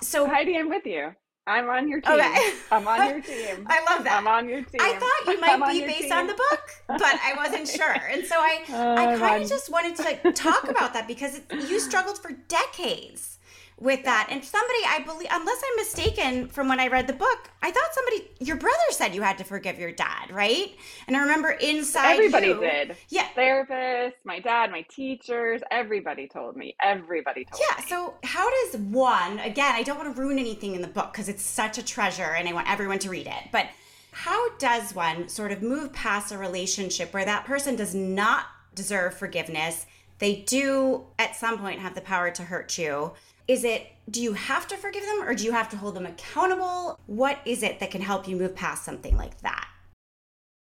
[0.02, 1.16] so Heidi, I'm with you.
[1.46, 2.14] I'm on your team.
[2.14, 2.54] Okay.
[2.72, 3.68] I'm on your team.
[3.70, 4.18] I love that.
[4.18, 4.80] I'm on your team.
[4.80, 6.12] I thought you might be based team.
[6.14, 7.96] on the book, but I wasn't sure.
[8.10, 11.70] And so I, oh, I kind of just wanted to talk about that because it,
[11.70, 13.40] you struggled for decades
[13.80, 14.28] with that.
[14.30, 17.94] And somebody, I believe, unless I'm mistaken from when I read the book, I thought
[17.94, 20.76] somebody, your brother said you had to forgive your dad, right?
[21.08, 22.96] And I remember inside everybody you, did.
[23.10, 26.76] Yeah, therapists, my dad, my teachers, everybody told me.
[26.82, 27.88] Everybody told yeah, me.
[27.90, 27.96] Yeah.
[27.96, 29.40] So how does one?
[29.40, 32.36] Again, I don't want to ruin anything in the book because it's such a treasure,
[32.38, 33.52] and I want everyone to read it.
[33.52, 33.68] But
[34.12, 39.16] how does one sort of move past a relationship where that person does not deserve
[39.16, 39.88] forgiveness?
[40.20, 43.14] They do at some point have the power to hurt you
[43.48, 46.06] is it do you have to forgive them or do you have to hold them
[46.06, 47.00] accountable?
[47.06, 49.68] What is it that can help you move past something like that?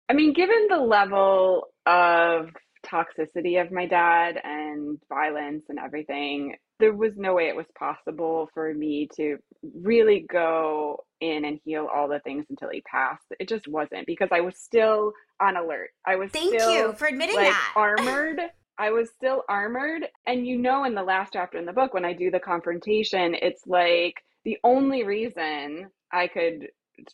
[0.08, 2.50] I mean, given the level of
[2.84, 8.48] toxicity of my dad and violence and everything, there was no way it was possible
[8.52, 9.36] for me to
[9.80, 13.26] really go in and heal all the things until he passed.
[13.38, 15.90] It just wasn't because I was still on alert.
[16.04, 17.72] I was Thank still, you for admitting like, that.
[17.76, 18.40] armored
[18.80, 20.06] I was still armored.
[20.26, 23.34] And you know, in the last chapter in the book, when I do the confrontation,
[23.34, 26.68] it's like the only reason I could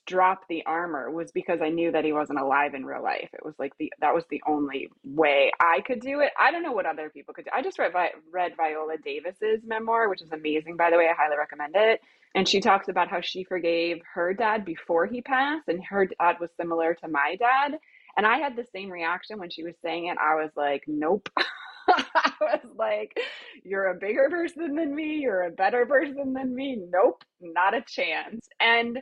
[0.07, 3.31] drop the armor was because I knew that he wasn't alive in real life.
[3.33, 6.31] It was like the that was the only way I could do it.
[6.41, 7.51] I don't know what other people could do.
[7.53, 7.93] I just read
[8.33, 11.09] read Viola Davis's memoir, which is amazing by the way.
[11.09, 12.01] I highly recommend it.
[12.35, 16.37] And she talks about how she forgave her dad before he passed and her dad
[16.41, 17.79] was similar to my dad.
[18.17, 20.19] And I had the same reaction when she was saying it.
[20.19, 21.29] I was like, "Nope."
[21.89, 23.17] I was like,
[23.63, 25.19] You're a bigger person than me.
[25.19, 26.79] You're a better person than me.
[26.91, 28.49] Nope, not a chance.
[28.61, 28.99] And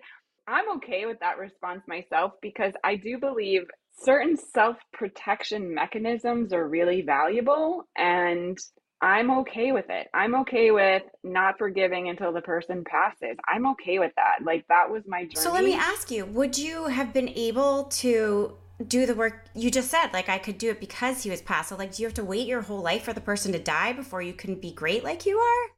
[0.46, 3.62] I'm okay with that response myself because I do believe
[4.02, 7.86] certain self protection mechanisms are really valuable.
[7.96, 8.58] And
[9.00, 10.08] I'm okay with it.
[10.14, 13.36] I'm okay with not forgiving until the person passes.
[13.46, 14.44] I'm okay with that.
[14.44, 15.36] Like that was my journey.
[15.36, 18.56] So let me ask you, would you have been able to
[18.86, 21.68] do the work you just said like i could do it because he was passed.
[21.68, 23.92] So like do you have to wait your whole life for the person to die
[23.92, 25.70] before you can be great like you are?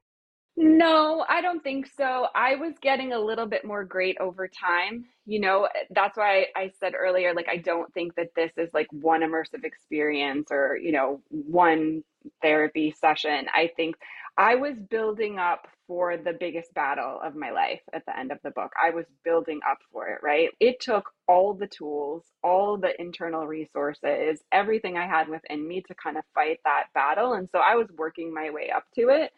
[0.57, 2.29] No i don't think so.
[2.35, 5.05] I was getting a little bit more great over time.
[5.27, 8.89] You know that's why i said earlier like i don't think that this is like
[8.93, 12.03] one immersive experience or you know one
[12.43, 13.47] therapy session.
[13.55, 13.97] I think
[14.39, 18.39] I was building up for the biggest battle of my life at the end of
[18.43, 18.73] the book.
[18.83, 20.51] I was building up for it, right?
[20.61, 25.95] It took all the tools, all the internal resources, everything I had within me to
[25.95, 27.35] kind of fight that battle.
[27.35, 29.33] And so I was working my way up to it.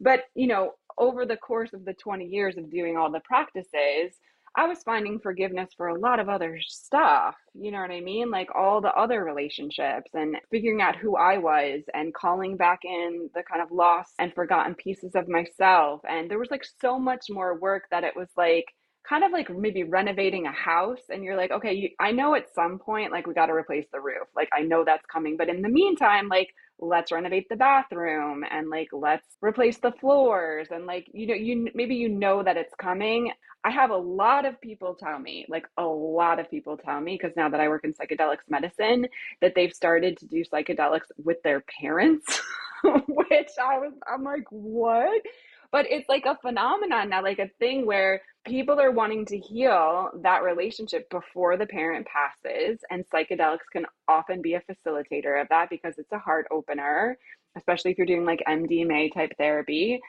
[0.00, 4.14] But, you know, over the course of the 20 years of doing all the practices,
[4.58, 7.36] I was finding forgiveness for a lot of other stuff.
[7.54, 8.28] You know what I mean?
[8.28, 13.30] Like all the other relationships and figuring out who I was and calling back in
[13.36, 16.00] the kind of lost and forgotten pieces of myself.
[16.08, 18.64] And there was like so much more work that it was like,
[19.08, 22.52] kind of like maybe renovating a house and you're like okay you, i know at
[22.54, 25.48] some point like we got to replace the roof like i know that's coming but
[25.48, 30.86] in the meantime like let's renovate the bathroom and like let's replace the floors and
[30.86, 33.32] like you know you maybe you know that it's coming.
[33.64, 37.18] I have a lot of people tell me like a lot of people tell me
[37.20, 39.06] because now that i work in psychedelics medicine
[39.40, 42.40] that they've started to do psychedelics with their parents
[42.84, 45.22] which i was i'm like what
[45.70, 50.10] but it's like a phenomenon now like a thing where people are wanting to heal
[50.22, 55.68] that relationship before the parent passes and psychedelics can often be a facilitator of that
[55.70, 57.18] because it's a heart opener
[57.56, 60.00] especially if you're doing like mdma type therapy.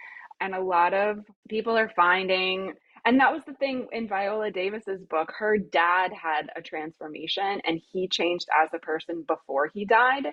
[0.42, 1.20] And a lot of
[1.50, 2.74] people are finding
[3.06, 7.82] and that was the thing in viola davis's book her dad had a transformation and
[7.92, 10.28] he changed as a person before he died.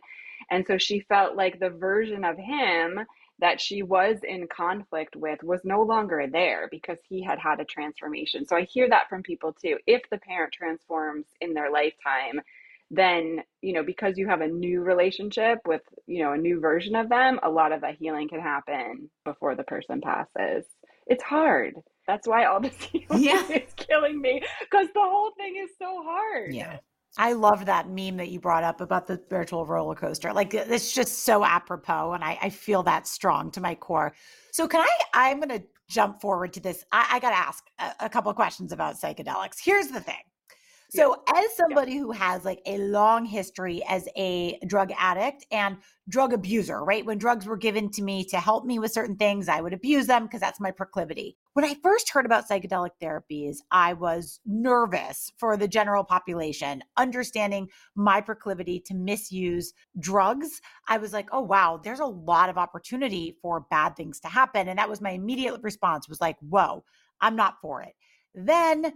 [0.51, 3.01] And so she felt like the version of him
[3.39, 7.65] that she was in conflict with was no longer there because he had had a
[7.65, 8.47] transformation.
[8.47, 9.79] So I hear that from people too.
[9.87, 12.41] If the parent transforms in their lifetime,
[12.91, 16.95] then, you know, because you have a new relationship with, you know, a new version
[16.95, 20.65] of them, a lot of that healing can happen before the person passes.
[21.07, 21.75] It's hard.
[22.07, 23.47] That's why all this healing yeah.
[23.49, 26.55] is killing me because the whole thing is so hard.
[26.55, 26.79] Yeah.
[27.19, 30.33] I love that meme that you brought up about the spiritual roller coaster.
[30.33, 34.15] Like it's just so apropos, and I, I feel that strong to my core.
[34.53, 34.89] So can I?
[35.15, 36.85] I'm going to jump forward to this.
[36.93, 39.57] I, I got to ask a, a couple of questions about psychedelics.
[39.63, 40.17] Here's the thing.
[40.91, 41.41] So, yeah.
[41.41, 42.01] as somebody yeah.
[42.01, 47.05] who has like a long history as a drug addict and drug abuser, right?
[47.05, 50.07] When drugs were given to me to help me with certain things, I would abuse
[50.07, 51.37] them because that's my proclivity.
[51.55, 57.69] When I first heard about psychedelic therapies, I was nervous for the general population, understanding
[57.97, 60.61] my proclivity to misuse drugs.
[60.89, 64.69] I was like, "Oh wow, there's a lot of opportunity for bad things to happen."
[64.69, 66.85] And that was my immediate response was like, "Whoa,
[67.21, 67.95] I'm not for it."
[68.35, 68.93] Then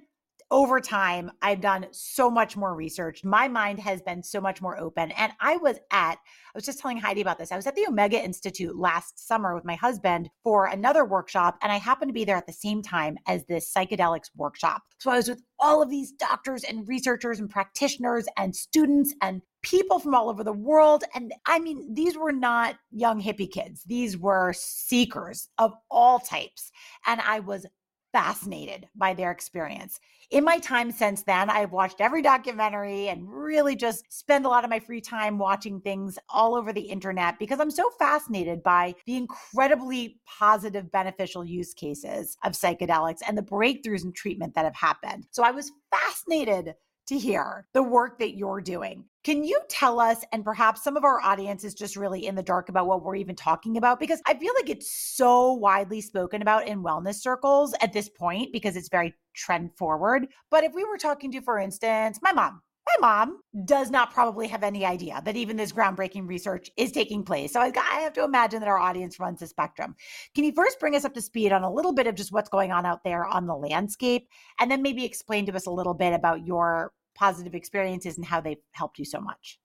[0.50, 3.24] over time, I've done so much more research.
[3.24, 5.12] My mind has been so much more open.
[5.12, 7.52] And I was at, I was just telling Heidi about this.
[7.52, 11.70] I was at the Omega Institute last summer with my husband for another workshop, and
[11.70, 14.82] I happened to be there at the same time as this psychedelics workshop.
[14.98, 19.42] So I was with all of these doctors and researchers and practitioners and students and
[19.62, 21.04] people from all over the world.
[21.14, 26.72] And I mean, these were not young hippie kids, these were seekers of all types.
[27.06, 27.66] And I was
[28.12, 30.00] fascinated by their experience.
[30.30, 34.64] In my time since then, I've watched every documentary and really just spend a lot
[34.64, 38.94] of my free time watching things all over the internet because I'm so fascinated by
[39.06, 44.76] the incredibly positive, beneficial use cases of psychedelics and the breakthroughs in treatment that have
[44.76, 45.26] happened.
[45.30, 46.74] So I was fascinated
[47.10, 49.04] to hear the work that you're doing.
[49.24, 52.42] Can you tell us, and perhaps some of our audience is just really in the
[52.42, 53.98] dark about what we're even talking about?
[53.98, 58.52] Because I feel like it's so widely spoken about in wellness circles at this point
[58.52, 60.28] because it's very trend forward.
[60.52, 62.62] But if we were talking to, for instance, my mom,
[63.00, 67.24] my mom does not probably have any idea that even this groundbreaking research is taking
[67.24, 67.52] place.
[67.52, 69.96] So I, I have to imagine that our audience runs the spectrum.
[70.34, 72.48] Can you first bring us up to speed on a little bit of just what's
[72.48, 74.28] going on out there on the landscape,
[74.60, 78.40] and then maybe explain to us a little bit about your positive experiences and how
[78.40, 79.60] they've helped you so much?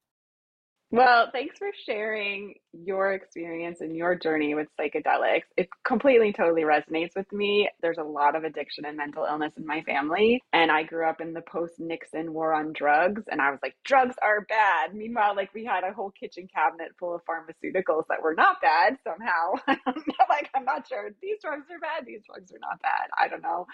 [0.91, 5.43] Well, thanks for sharing your experience and your journey with psychedelics.
[5.57, 7.69] It completely, totally resonates with me.
[7.81, 10.41] There's a lot of addiction and mental illness in my family.
[10.53, 13.23] And I grew up in the post Nixon war on drugs.
[13.29, 14.93] And I was like, drugs are bad.
[14.95, 18.95] Meanwhile, like we had a whole kitchen cabinet full of pharmaceuticals that were not bad
[19.03, 19.53] somehow.
[20.29, 21.09] like, I'm not sure.
[21.21, 22.05] These drugs are bad.
[22.05, 23.09] These drugs are not bad.
[23.19, 23.65] I don't know.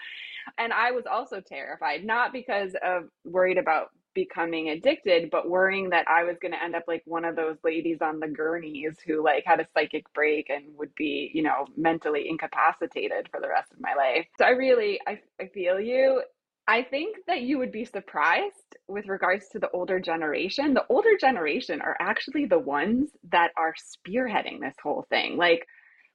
[0.58, 6.06] And I was also terrified, not because of worried about becoming addicted, but worrying that
[6.08, 9.22] I was going to end up like one of those ladies on the gurneys who
[9.22, 13.72] like had a psychic break and would be, you know, mentally incapacitated for the rest
[13.72, 14.26] of my life.
[14.38, 16.22] So I really, I, I feel you.
[16.68, 20.74] I think that you would be surprised with regards to the older generation.
[20.74, 25.36] The older generation are actually the ones that are spearheading this whole thing.
[25.36, 25.66] Like,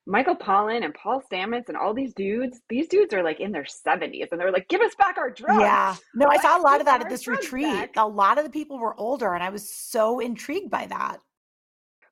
[0.07, 3.65] Michael Pollan and Paul Stamets and all these dudes, these dudes are like in their
[3.65, 5.59] 70s and they're like, give us back our drugs.
[5.59, 5.95] Yeah.
[6.15, 7.65] No, I saw a lot of that at this retreat.
[7.65, 7.97] Back.
[7.97, 11.17] A lot of the people were older and I was so intrigued by that.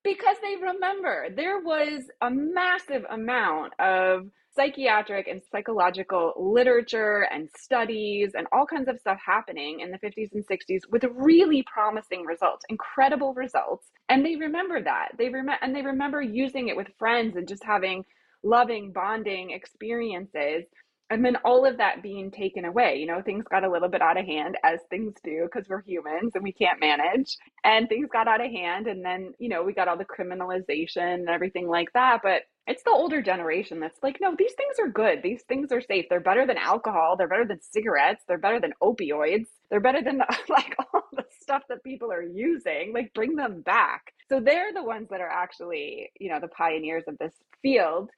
[0.03, 8.31] Because they remember there was a massive amount of psychiatric and psychological literature and studies
[8.35, 12.65] and all kinds of stuff happening in the 50s and 60s with really promising results,
[12.69, 13.87] incredible results.
[14.09, 15.09] And they remember that.
[15.17, 18.05] They remember and they remember using it with friends and just having
[18.43, 20.65] loving bonding experiences
[21.09, 24.01] and then all of that being taken away you know things got a little bit
[24.01, 28.07] out of hand as things do because we're humans and we can't manage and things
[28.11, 31.67] got out of hand and then you know we got all the criminalization and everything
[31.67, 35.21] like that but it's the older generation that's like no these things are good.
[35.21, 36.05] These things are safe.
[36.09, 37.15] They're better than alcohol.
[37.15, 38.23] They're better than cigarettes.
[38.27, 39.47] They're better than opioids.
[39.69, 42.91] They're better than the, like all the stuff that people are using.
[42.93, 44.13] Like bring them back.
[44.29, 48.09] So they're the ones that are actually you know the pioneers of this field.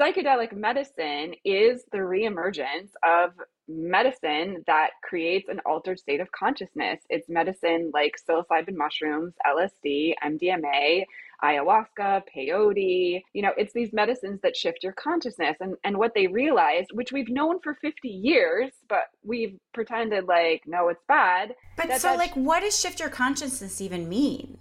[0.00, 3.32] Psychedelic medicine is the reemergence of
[3.68, 7.00] medicine that creates an altered state of consciousness.
[7.10, 11.04] It's medicine like psilocybin mushrooms, LSD, MDMA,
[11.42, 13.22] ayahuasca, peyote.
[13.32, 15.56] You know, it's these medicines that shift your consciousness.
[15.60, 20.62] And, and what they realized, which we've known for 50 years, but we've pretended like,
[20.66, 21.54] no, it's bad.
[21.76, 24.58] But so, like, what does shift your consciousness even mean?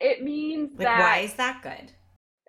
[0.00, 0.98] It means like, that.
[0.98, 1.92] Why is that good?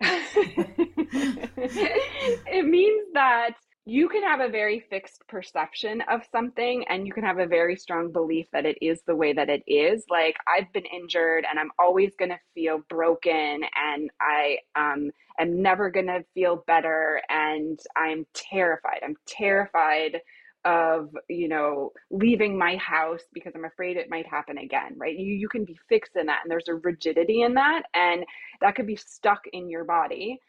[2.46, 3.54] it means that
[3.88, 7.74] you can have a very fixed perception of something and you can have a very
[7.74, 10.04] strong belief that it is the way that it is.
[10.10, 15.62] Like i've been injured and i'm always going to feel broken and i um, am
[15.62, 19.00] never going to feel better and i'm terrified.
[19.02, 20.20] I'm terrified
[20.66, 25.16] of you know leaving my house because i'm afraid it might happen again right?
[25.16, 28.26] You you can be fixed in that and there's a rigidity in that and
[28.60, 30.40] that could be stuck in your body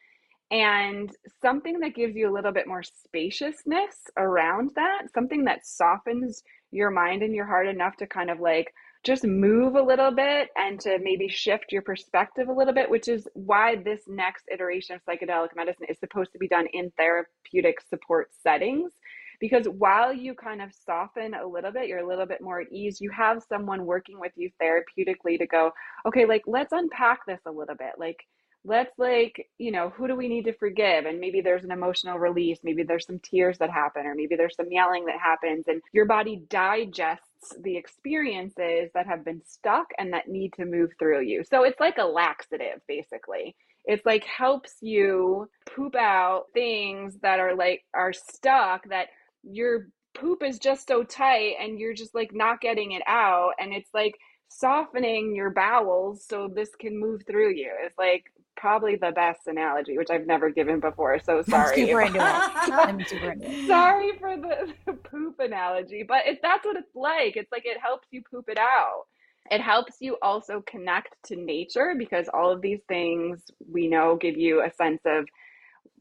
[0.52, 6.44] and something that gives you a little bit more spaciousness around that something that softens
[6.72, 10.50] your mind and your heart enough to kind of like just move a little bit
[10.58, 14.96] and to maybe shift your perspective a little bit which is why this next iteration
[14.96, 18.92] of psychedelic medicine is supposed to be done in therapeutic support settings.
[19.40, 22.72] Because while you kind of soften a little bit you're a little bit more at
[22.74, 25.72] ease you have someone working with you therapeutically to go
[26.06, 27.94] okay like let's unpack this a little bit.
[27.98, 28.18] Like
[28.66, 31.06] let's like you know who do we need to forgive?
[31.06, 34.56] And maybe there's an emotional release maybe there's some tears that happen or maybe there's
[34.56, 37.24] some yelling that happens and your body digests
[37.62, 41.44] the experiences that have been stuck and that need to move through you.
[41.44, 43.56] So it's like a laxative basically.
[43.86, 49.08] It's like helps you poop out things that are like are stuck that
[49.44, 53.74] your poop is just so tight and you're just like not getting it out and
[53.74, 54.16] it's like
[54.50, 57.72] softening your bowels so this can move through you.
[57.84, 58.26] It's like
[58.60, 62.24] probably the best analogy which i've never given before so sorry I'm super into it.
[62.86, 63.68] I'm super into it.
[63.68, 67.80] sorry for the, the poop analogy but it, that's what it's like it's like it
[67.82, 69.04] helps you poop it out
[69.52, 73.42] it helps you also connect to nature because all of these things
[73.72, 75.26] we know give you a sense of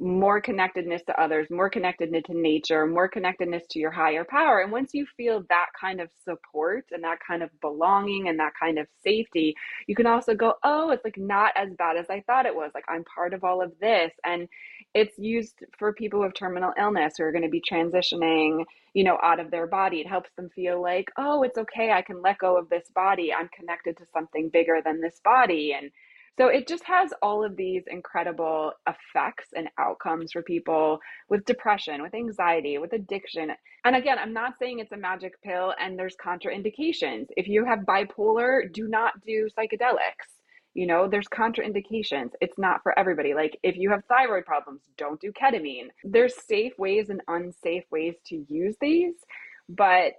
[0.00, 4.60] more connectedness to others, more connectedness to nature, more connectedness to your higher power.
[4.60, 8.52] And once you feel that kind of support and that kind of belonging and that
[8.58, 12.22] kind of safety, you can also go, oh, it's like not as bad as I
[12.26, 12.70] thought it was.
[12.74, 14.12] Like I'm part of all of this.
[14.24, 14.48] And
[14.94, 19.18] it's used for people with terminal illness who are going to be transitioning, you know,
[19.22, 20.00] out of their body.
[20.00, 21.90] It helps them feel like, oh, it's okay.
[21.90, 23.32] I can let go of this body.
[23.34, 25.74] I'm connected to something bigger than this body.
[25.76, 25.90] And
[26.38, 32.00] So it just has all of these incredible effects and outcomes for people with depression,
[32.00, 33.50] with anxiety, with addiction.
[33.84, 37.26] And again, I'm not saying it's a magic pill and there's contraindications.
[37.36, 40.30] If you have bipolar, do not do psychedelics.
[40.74, 42.30] You know, there's contraindications.
[42.40, 43.34] It's not for everybody.
[43.34, 45.88] Like if you have thyroid problems, don't do ketamine.
[46.04, 49.14] There's safe ways and unsafe ways to use these,
[49.68, 50.12] but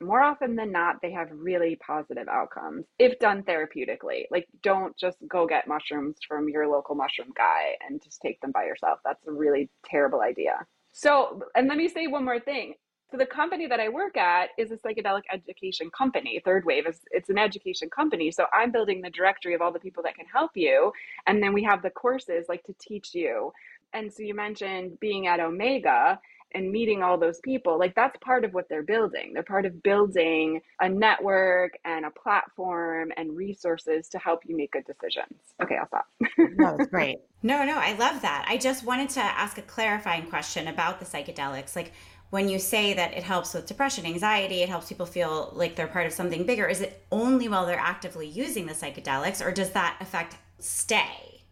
[0.00, 4.24] more often than not, they have really positive outcomes if done therapeutically.
[4.30, 8.52] Like, don't just go get mushrooms from your local mushroom guy and just take them
[8.52, 9.00] by yourself.
[9.04, 10.66] That's a really terrible idea.
[10.92, 12.74] So, and let me say one more thing.
[13.10, 16.42] So, the company that I work at is a psychedelic education company.
[16.44, 18.30] Third Wave is it's an education company.
[18.30, 20.92] So, I'm building the directory of all the people that can help you,
[21.26, 23.52] and then we have the courses like to teach you.
[23.92, 26.18] And so, you mentioned being at Omega
[26.56, 29.32] and meeting all those people like that's part of what they're building.
[29.34, 34.72] They're part of building a network and a platform and resources to help you make
[34.72, 35.38] good decisions.
[35.62, 36.06] Okay i'll stop.
[36.56, 37.18] That was great.
[37.42, 38.46] No no i love that.
[38.48, 41.76] I just wanted to ask a clarifying question about the psychedelics.
[41.76, 41.92] Like
[42.30, 45.86] when you say that it helps with depression, anxiety, it helps people feel like they're
[45.86, 49.70] part of something bigger, is it only while they're actively using the psychedelics or does
[49.72, 51.44] that affect stay?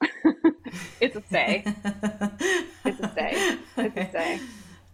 [1.00, 1.62] it's a stay.
[2.84, 3.58] it's a stay.
[3.76, 4.40] It's a stay.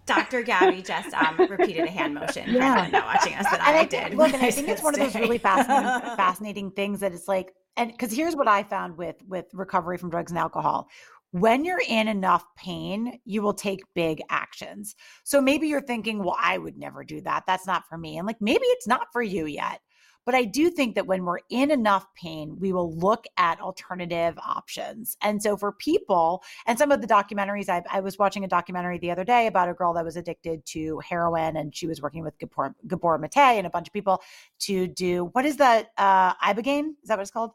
[0.07, 0.43] Dr.
[0.43, 2.89] Gabby just um, repeated a hand motion yeah.
[2.93, 4.15] not watching us that I, I, did.
[4.15, 7.55] Look, and I think it's one of those really fascinating, fascinating things that it's like,
[7.77, 10.89] and because here's what I found with with recovery from drugs and alcohol.
[11.31, 14.95] When you're in enough pain, you will take big actions.
[15.25, 17.43] So maybe you're thinking, well, I would never do that.
[17.45, 18.19] That's not for me.
[18.19, 19.81] And like maybe it's not for you yet.
[20.27, 24.39] But I do think that when we're in enough pain, we will look at alternative
[24.39, 25.17] options.
[25.23, 28.99] And so for people, and some of the documentaries, I, I was watching a documentary
[28.99, 32.23] the other day about a girl that was addicted to heroin, and she was working
[32.25, 34.23] with Gabor, Gabor Mate and a bunch of people
[34.61, 35.91] to do what is that?
[35.99, 36.91] Uh, Ibogaine?
[37.03, 37.53] Is that what it's called?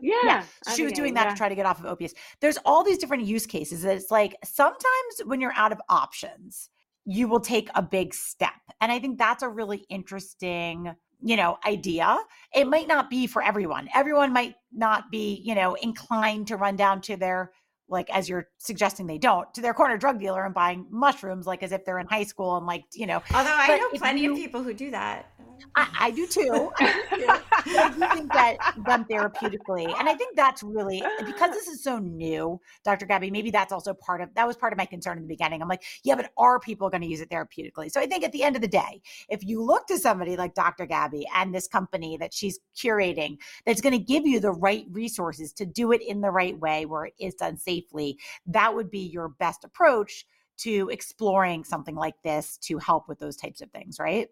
[0.00, 0.14] yeah.
[0.24, 0.44] yeah.
[0.64, 1.30] So she was doing that yeah.
[1.30, 2.14] to try to get off of opiates.
[2.40, 6.70] There's all these different use cases that it's like sometimes when you're out of options,
[7.04, 8.52] you will take a big step.
[8.80, 12.18] And I think that's a really interesting you know idea
[12.54, 16.76] it might not be for everyone everyone might not be you know inclined to run
[16.76, 17.52] down to their
[17.88, 21.62] like as you're suggesting they don't to their corner drug dealer and buying mushrooms like
[21.62, 24.32] as if they're in high school and like you know although i know plenty you,
[24.32, 25.32] of people who do that
[25.74, 26.72] I, I do too.
[26.78, 27.32] I do, too.
[27.66, 28.56] I do think that
[28.86, 33.06] them therapeutically, and I think that's really because this is so new, Dr.
[33.06, 33.30] Gabby.
[33.30, 35.62] Maybe that's also part of that was part of my concern in the beginning.
[35.62, 37.90] I'm like, yeah, but are people going to use it therapeutically?
[37.90, 40.54] So I think at the end of the day, if you look to somebody like
[40.54, 40.86] Dr.
[40.86, 45.52] Gabby and this company that she's curating, that's going to give you the right resources
[45.54, 49.00] to do it in the right way, where it is done safely, that would be
[49.00, 50.26] your best approach
[50.58, 54.28] to exploring something like this to help with those types of things, right?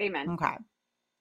[0.00, 0.30] Amen.
[0.30, 0.56] Okay.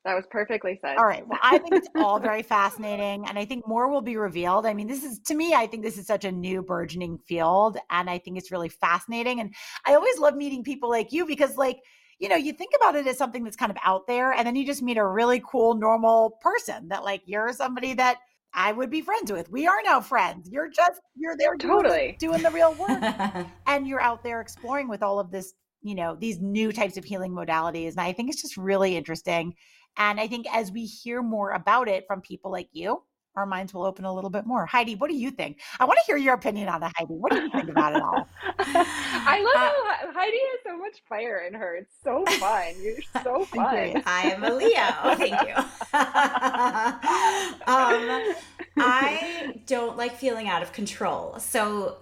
[0.06, 0.98] That was perfectly said.
[0.98, 1.26] All right.
[1.26, 3.26] Well, I think it's all very fascinating.
[3.26, 4.66] And I think more will be revealed.
[4.66, 7.78] I mean, this is, to me, I think this is such a new burgeoning field.
[7.90, 9.40] And I think it's really fascinating.
[9.40, 9.54] And
[9.86, 11.80] I always love meeting people like you because, like,
[12.20, 14.34] you know, you think about it as something that's kind of out there.
[14.34, 18.18] And then you just meet a really cool, normal person that, like, you're somebody that
[18.54, 19.50] I would be friends with.
[19.50, 20.50] We are now friends.
[20.52, 23.48] You're just, you're there totally doing, doing the real work.
[23.68, 27.04] and you're out there exploring with all of this you know these new types of
[27.04, 29.54] healing modalities and i think it's just really interesting
[29.98, 33.02] and i think as we hear more about it from people like you
[33.36, 34.66] our minds will open a little bit more.
[34.66, 35.60] Heidi, what do you think?
[35.80, 37.14] I want to hear your opinion on it, Heidi.
[37.14, 38.28] What do you think about it all?
[38.60, 39.60] I love uh,
[40.06, 41.76] how Heidi has so much fire in her.
[41.76, 42.76] It's so fun.
[42.80, 44.04] You're so fun.
[44.06, 45.16] I am a Leo.
[45.16, 45.56] Thank you.
[47.68, 48.36] um,
[48.78, 51.40] I don't like feeling out of control.
[51.40, 51.98] So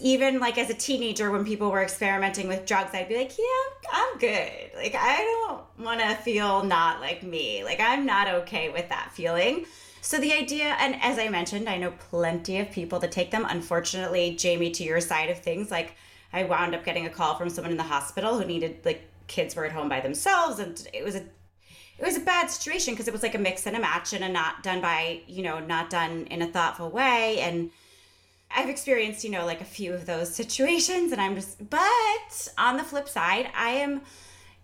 [0.00, 3.90] even like as a teenager when people were experimenting with drugs i'd be like yeah
[3.92, 4.70] i'm good.
[4.76, 7.64] Like i don't want to feel not like me.
[7.64, 9.66] Like i'm not okay with that feeling.
[10.00, 13.46] So the idea and as i mentioned i know plenty of people that take them.
[13.48, 15.96] Unfortunately jamie to your side of things like
[16.32, 19.56] i wound up getting a call from someone in the hospital who needed like kids
[19.56, 21.24] were at home by themselves and it was a
[21.98, 24.22] it was a bad situation because it was like a mix and a match and
[24.22, 27.70] a not done by you know not done in a thoughtful way and
[28.50, 32.76] I've experienced, you know, like a few of those situations, and I'm just, but on
[32.76, 34.00] the flip side, I am,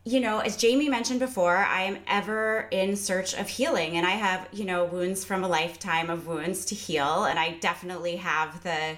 [0.04, 4.12] you know, as Jamie mentioned before, I am ever in search of healing, and I
[4.12, 8.62] have, you know, wounds from a lifetime of wounds to heal, and I definitely have
[8.62, 8.96] the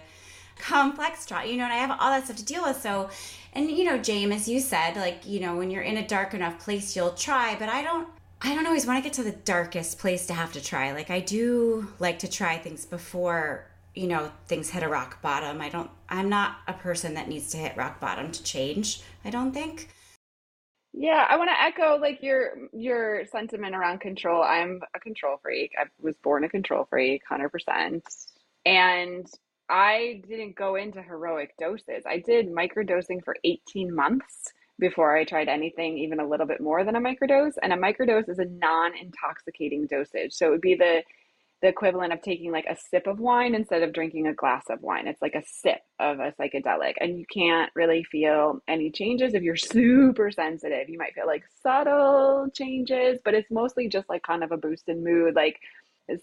[0.59, 2.81] complex trauma, you know, and I have all that stuff to deal with.
[2.81, 3.11] So,
[3.53, 6.35] and you know, James, as you said, like, you know, when you're in a dark
[6.35, 8.09] enough place, you'll try, but I don't.
[8.43, 10.93] I don't always want to get to the darkest place to have to try.
[10.93, 15.61] Like I do like to try things before you know things hit a rock bottom
[15.61, 19.31] i don't i'm not a person that needs to hit rock bottom to change i
[19.31, 19.89] don't think
[20.93, 24.43] Yeah, I want to echo like your your sentiment around control.
[24.43, 25.73] I'm a control freak.
[25.79, 28.03] I was born a control freak, 100%.
[28.67, 29.27] And
[29.71, 32.05] I didn't go into heroic doses.
[32.07, 36.85] I did microdosing for 18 months before I tried anything even a little bit more
[36.85, 37.55] than a microdose.
[37.63, 40.35] And a microdose is a non-intoxicating dosage.
[40.35, 41.03] So it would be the
[41.65, 44.83] the equivalent of taking like a sip of wine instead of drinking a glass of
[44.83, 45.09] wine.
[45.09, 49.43] It's like a sip of a psychedelic, and you can't really feel any changes if
[49.43, 50.91] you're super sensitive.
[50.91, 54.91] You might feel like subtle changes, but it's mostly just like kind of a boost
[54.91, 55.59] in mood, like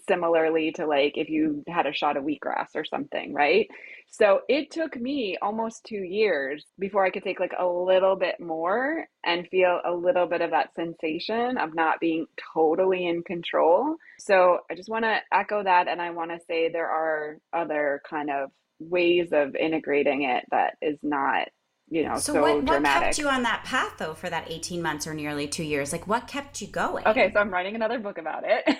[0.08, 3.68] similarly to like if you had a shot of wheatgrass or something, right?
[4.10, 8.38] So it took me almost two years before I could take like a little bit
[8.40, 13.96] more and feel a little bit of that sensation of not being totally in control.
[14.18, 15.88] So I just want to echo that.
[15.88, 20.76] And I want to say there are other kind of ways of integrating it that
[20.82, 21.48] is not
[21.92, 24.80] you know, so, so what, what kept you on that path though for that 18
[24.80, 25.92] months or nearly two years?
[25.92, 27.06] Like what kept you going?
[27.06, 28.62] Okay, so I'm writing another book about it.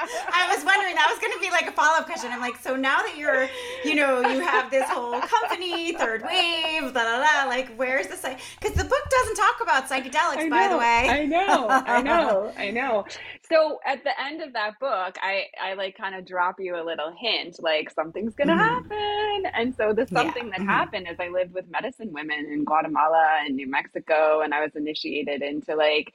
[0.00, 2.32] I was wondering that was going to be like a follow up question.
[2.32, 3.48] I'm like, so now that you're,
[3.84, 7.44] you know, you have this whole company, third wave, blah blah blah.
[7.46, 8.40] Like, where's the site?
[8.60, 11.08] Because the book doesn't talk about psychedelics, by the way.
[11.08, 13.04] I know, I know, I know.
[13.48, 16.84] So at the end of that book, I I like kind of drop you a
[16.84, 18.90] little hint, like something's going to mm-hmm.
[18.90, 19.52] happen.
[19.54, 20.50] And so the something yeah.
[20.50, 20.68] that mm-hmm.
[20.68, 24.74] happened is I lived with medicine women in Guatemala and New Mexico, and I was
[24.76, 26.12] initiated into like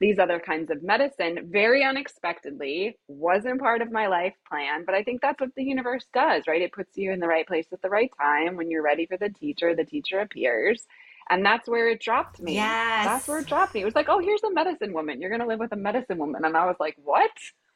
[0.00, 2.98] these other kinds of medicine very unexpectedly.
[3.06, 6.62] Wasn't part of my life plan but i think that's what the universe does right?
[6.62, 8.56] It puts you in the right place at the right time.
[8.56, 10.86] When you're ready for the teacher the teacher appears.
[11.28, 12.54] And that's where it dropped me.
[12.54, 13.82] Yes that's where it dropped me.
[13.82, 15.20] It was like oh here's a medicine woman.
[15.20, 16.44] You're going to live with a medicine woman.
[16.44, 17.30] And i was like what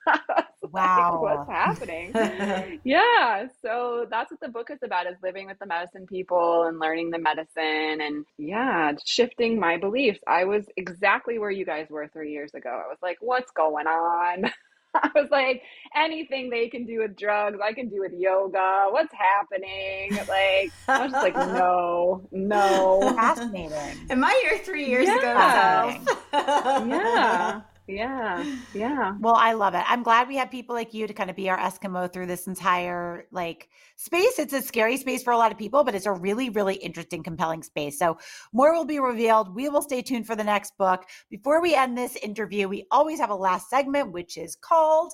[0.63, 5.59] wow like, what's happening yeah so that's what the book is about is living with
[5.59, 11.39] the medicine people and learning the medicine and yeah shifting my beliefs i was exactly
[11.39, 14.51] where you guys were three years ago i was like what's going on
[14.95, 15.63] I was like,
[15.97, 18.87] anything they can do with drugs, I can do with yoga.
[18.91, 20.15] What's happening?
[20.29, 23.13] Like, I was just like, no, no.
[23.17, 24.07] Fascinating.
[24.11, 25.97] Am I here three years yeah.
[25.97, 26.15] ago?
[26.33, 27.61] yeah.
[27.87, 28.43] Yeah.
[28.73, 29.15] Yeah.
[29.21, 29.85] Well, I love it.
[29.87, 32.47] I'm glad we have people like you to kind of be our Eskimo through this
[32.47, 34.39] entire like space.
[34.39, 37.23] It's a scary space for a lot of people, but it's a really, really interesting,
[37.23, 37.99] compelling space.
[37.99, 38.17] So
[38.53, 39.55] more will be revealed.
[39.55, 41.05] We will stay tuned for the next book.
[41.29, 45.13] Before we end this interview, we always have a last segment, which is called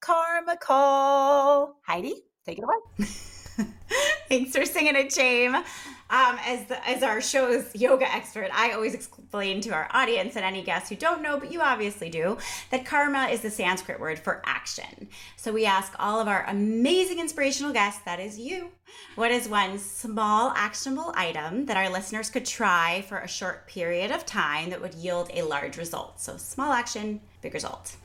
[0.00, 1.76] Karma Call.
[1.86, 3.06] Heidi, take it away.
[4.28, 5.64] Thanks for singing it, James.
[6.12, 10.44] Um, as the, as our show's yoga expert, I always explain to our audience and
[10.44, 12.36] any guests who don't know, but you obviously do,
[12.70, 15.08] that karma is the Sanskrit word for action.
[15.38, 18.72] So we ask all of our amazing inspirational guests, that is you,
[19.14, 24.10] what is one small actionable item that our listeners could try for a short period
[24.10, 26.20] of time that would yield a large result?
[26.20, 27.96] So small action, big result.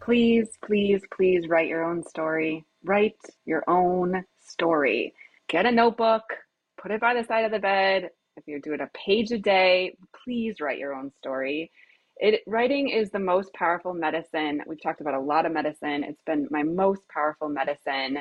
[0.00, 2.64] Please, please, please write your own story.
[2.82, 5.14] Write your own story.
[5.48, 6.24] Get a notebook,
[6.86, 8.10] put it by the side of the bed.
[8.36, 11.72] If you're doing a page a day, please write your own story.
[12.18, 14.62] It writing is the most powerful medicine.
[14.68, 16.04] We've talked about a lot of medicine.
[16.04, 18.18] It's been my most powerful medicine.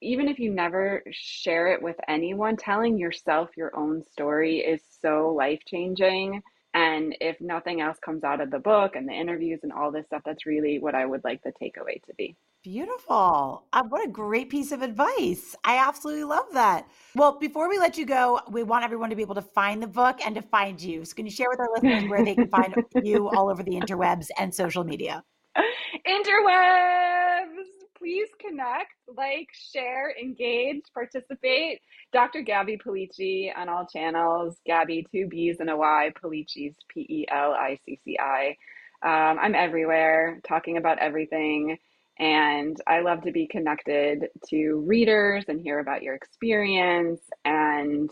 [0.00, 5.32] Even if you never share it with anyone, telling yourself your own story is so
[5.32, 6.42] life changing.
[6.74, 10.06] And if nothing else comes out of the book and the interviews and all this
[10.06, 12.34] stuff, that's really what I would like the takeaway to be.
[12.62, 13.64] Beautiful.
[13.72, 15.56] Uh, what a great piece of advice.
[15.64, 16.86] I absolutely love that.
[17.14, 19.86] Well, before we let you go, we want everyone to be able to find the
[19.86, 21.04] book and to find you.
[21.06, 23.72] So, can you share with our listeners where they can find you all over the
[23.72, 25.24] interwebs and social media?
[26.06, 27.64] Interwebs
[28.00, 31.80] please connect, like, share, engage, participate.
[32.12, 32.42] Dr.
[32.42, 34.56] Gabby Pelicci on all channels.
[34.66, 36.10] Gabby, two B's and a Y.
[36.22, 38.56] Pelicci's P E L I C C I.
[39.02, 41.78] Um, I'm everywhere, talking about everything.
[42.20, 47.20] And I love to be connected to readers and hear about your experience.
[47.46, 48.10] And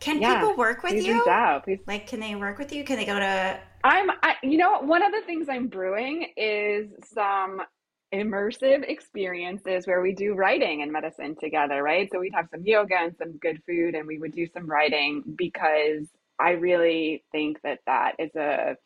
[0.00, 1.22] can yeah, people work with you?
[1.28, 1.66] Out.
[1.86, 2.84] Like, can they work with you?
[2.84, 3.60] Can they go to?
[3.84, 7.60] I'm, I, you know, one of the things I'm brewing is some
[8.14, 12.08] immersive experiences where we do writing and medicine together, right?
[12.10, 15.22] So we'd have some yoga and some good food and we would do some writing
[15.36, 16.08] because
[16.40, 18.76] I really think that that is a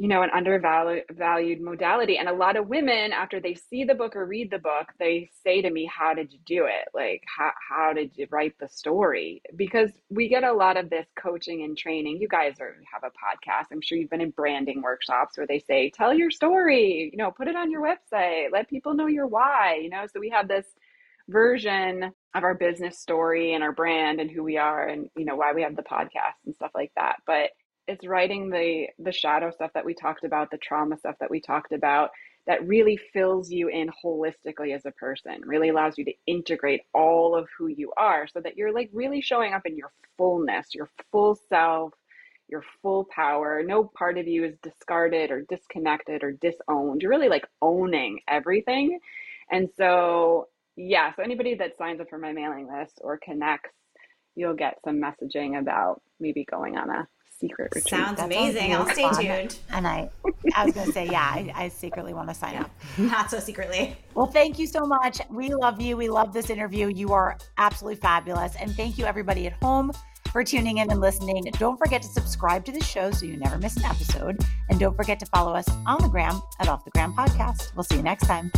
[0.00, 2.16] you know, an undervalued modality.
[2.16, 5.28] And a lot of women, after they see the book or read the book, they
[5.44, 6.88] say to me, How did you do it?
[6.94, 9.42] Like, how, how did you write the story?
[9.54, 12.16] Because we get a lot of this coaching and training.
[12.18, 13.66] You guys are, have a podcast.
[13.72, 17.30] I'm sure you've been in branding workshops where they say, Tell your story, you know,
[17.30, 20.06] put it on your website, let people know your why, you know.
[20.10, 20.64] So we have this
[21.28, 25.36] version of our business story and our brand and who we are and, you know,
[25.36, 27.16] why we have the podcast and stuff like that.
[27.26, 27.50] But
[27.90, 31.40] it's writing the the shadow stuff that we talked about, the trauma stuff that we
[31.40, 32.10] talked about
[32.46, 37.36] that really fills you in holistically as a person, really allows you to integrate all
[37.36, 40.88] of who you are so that you're like really showing up in your fullness, your
[41.12, 41.92] full self,
[42.48, 43.62] your full power.
[43.64, 47.02] No part of you is discarded or disconnected or disowned.
[47.02, 49.00] You're really like owning everything.
[49.50, 53.74] And so, yeah, so anybody that signs up for my mailing list or connects,
[54.34, 57.08] you'll get some messaging about maybe going on a
[57.40, 57.88] secret retreat.
[57.88, 58.72] Sounds that amazing.
[58.72, 59.58] Sounds I'll stay tuned.
[59.70, 60.10] And I,
[60.54, 62.70] I was going to say, yeah, I, I, secretly want to sign up.
[62.98, 63.96] Not so secretly.
[64.14, 65.20] Well, thank you so much.
[65.30, 65.96] We love you.
[65.96, 66.88] We love this interview.
[66.88, 68.54] You are absolutely fabulous.
[68.60, 69.92] And thank you, everybody at home,
[70.30, 71.44] for tuning in and listening.
[71.58, 74.38] Don't forget to subscribe to the show so you never miss an episode.
[74.68, 77.74] And don't forget to follow us on the gram at Off the Gram Podcast.
[77.74, 78.52] We'll see you next time.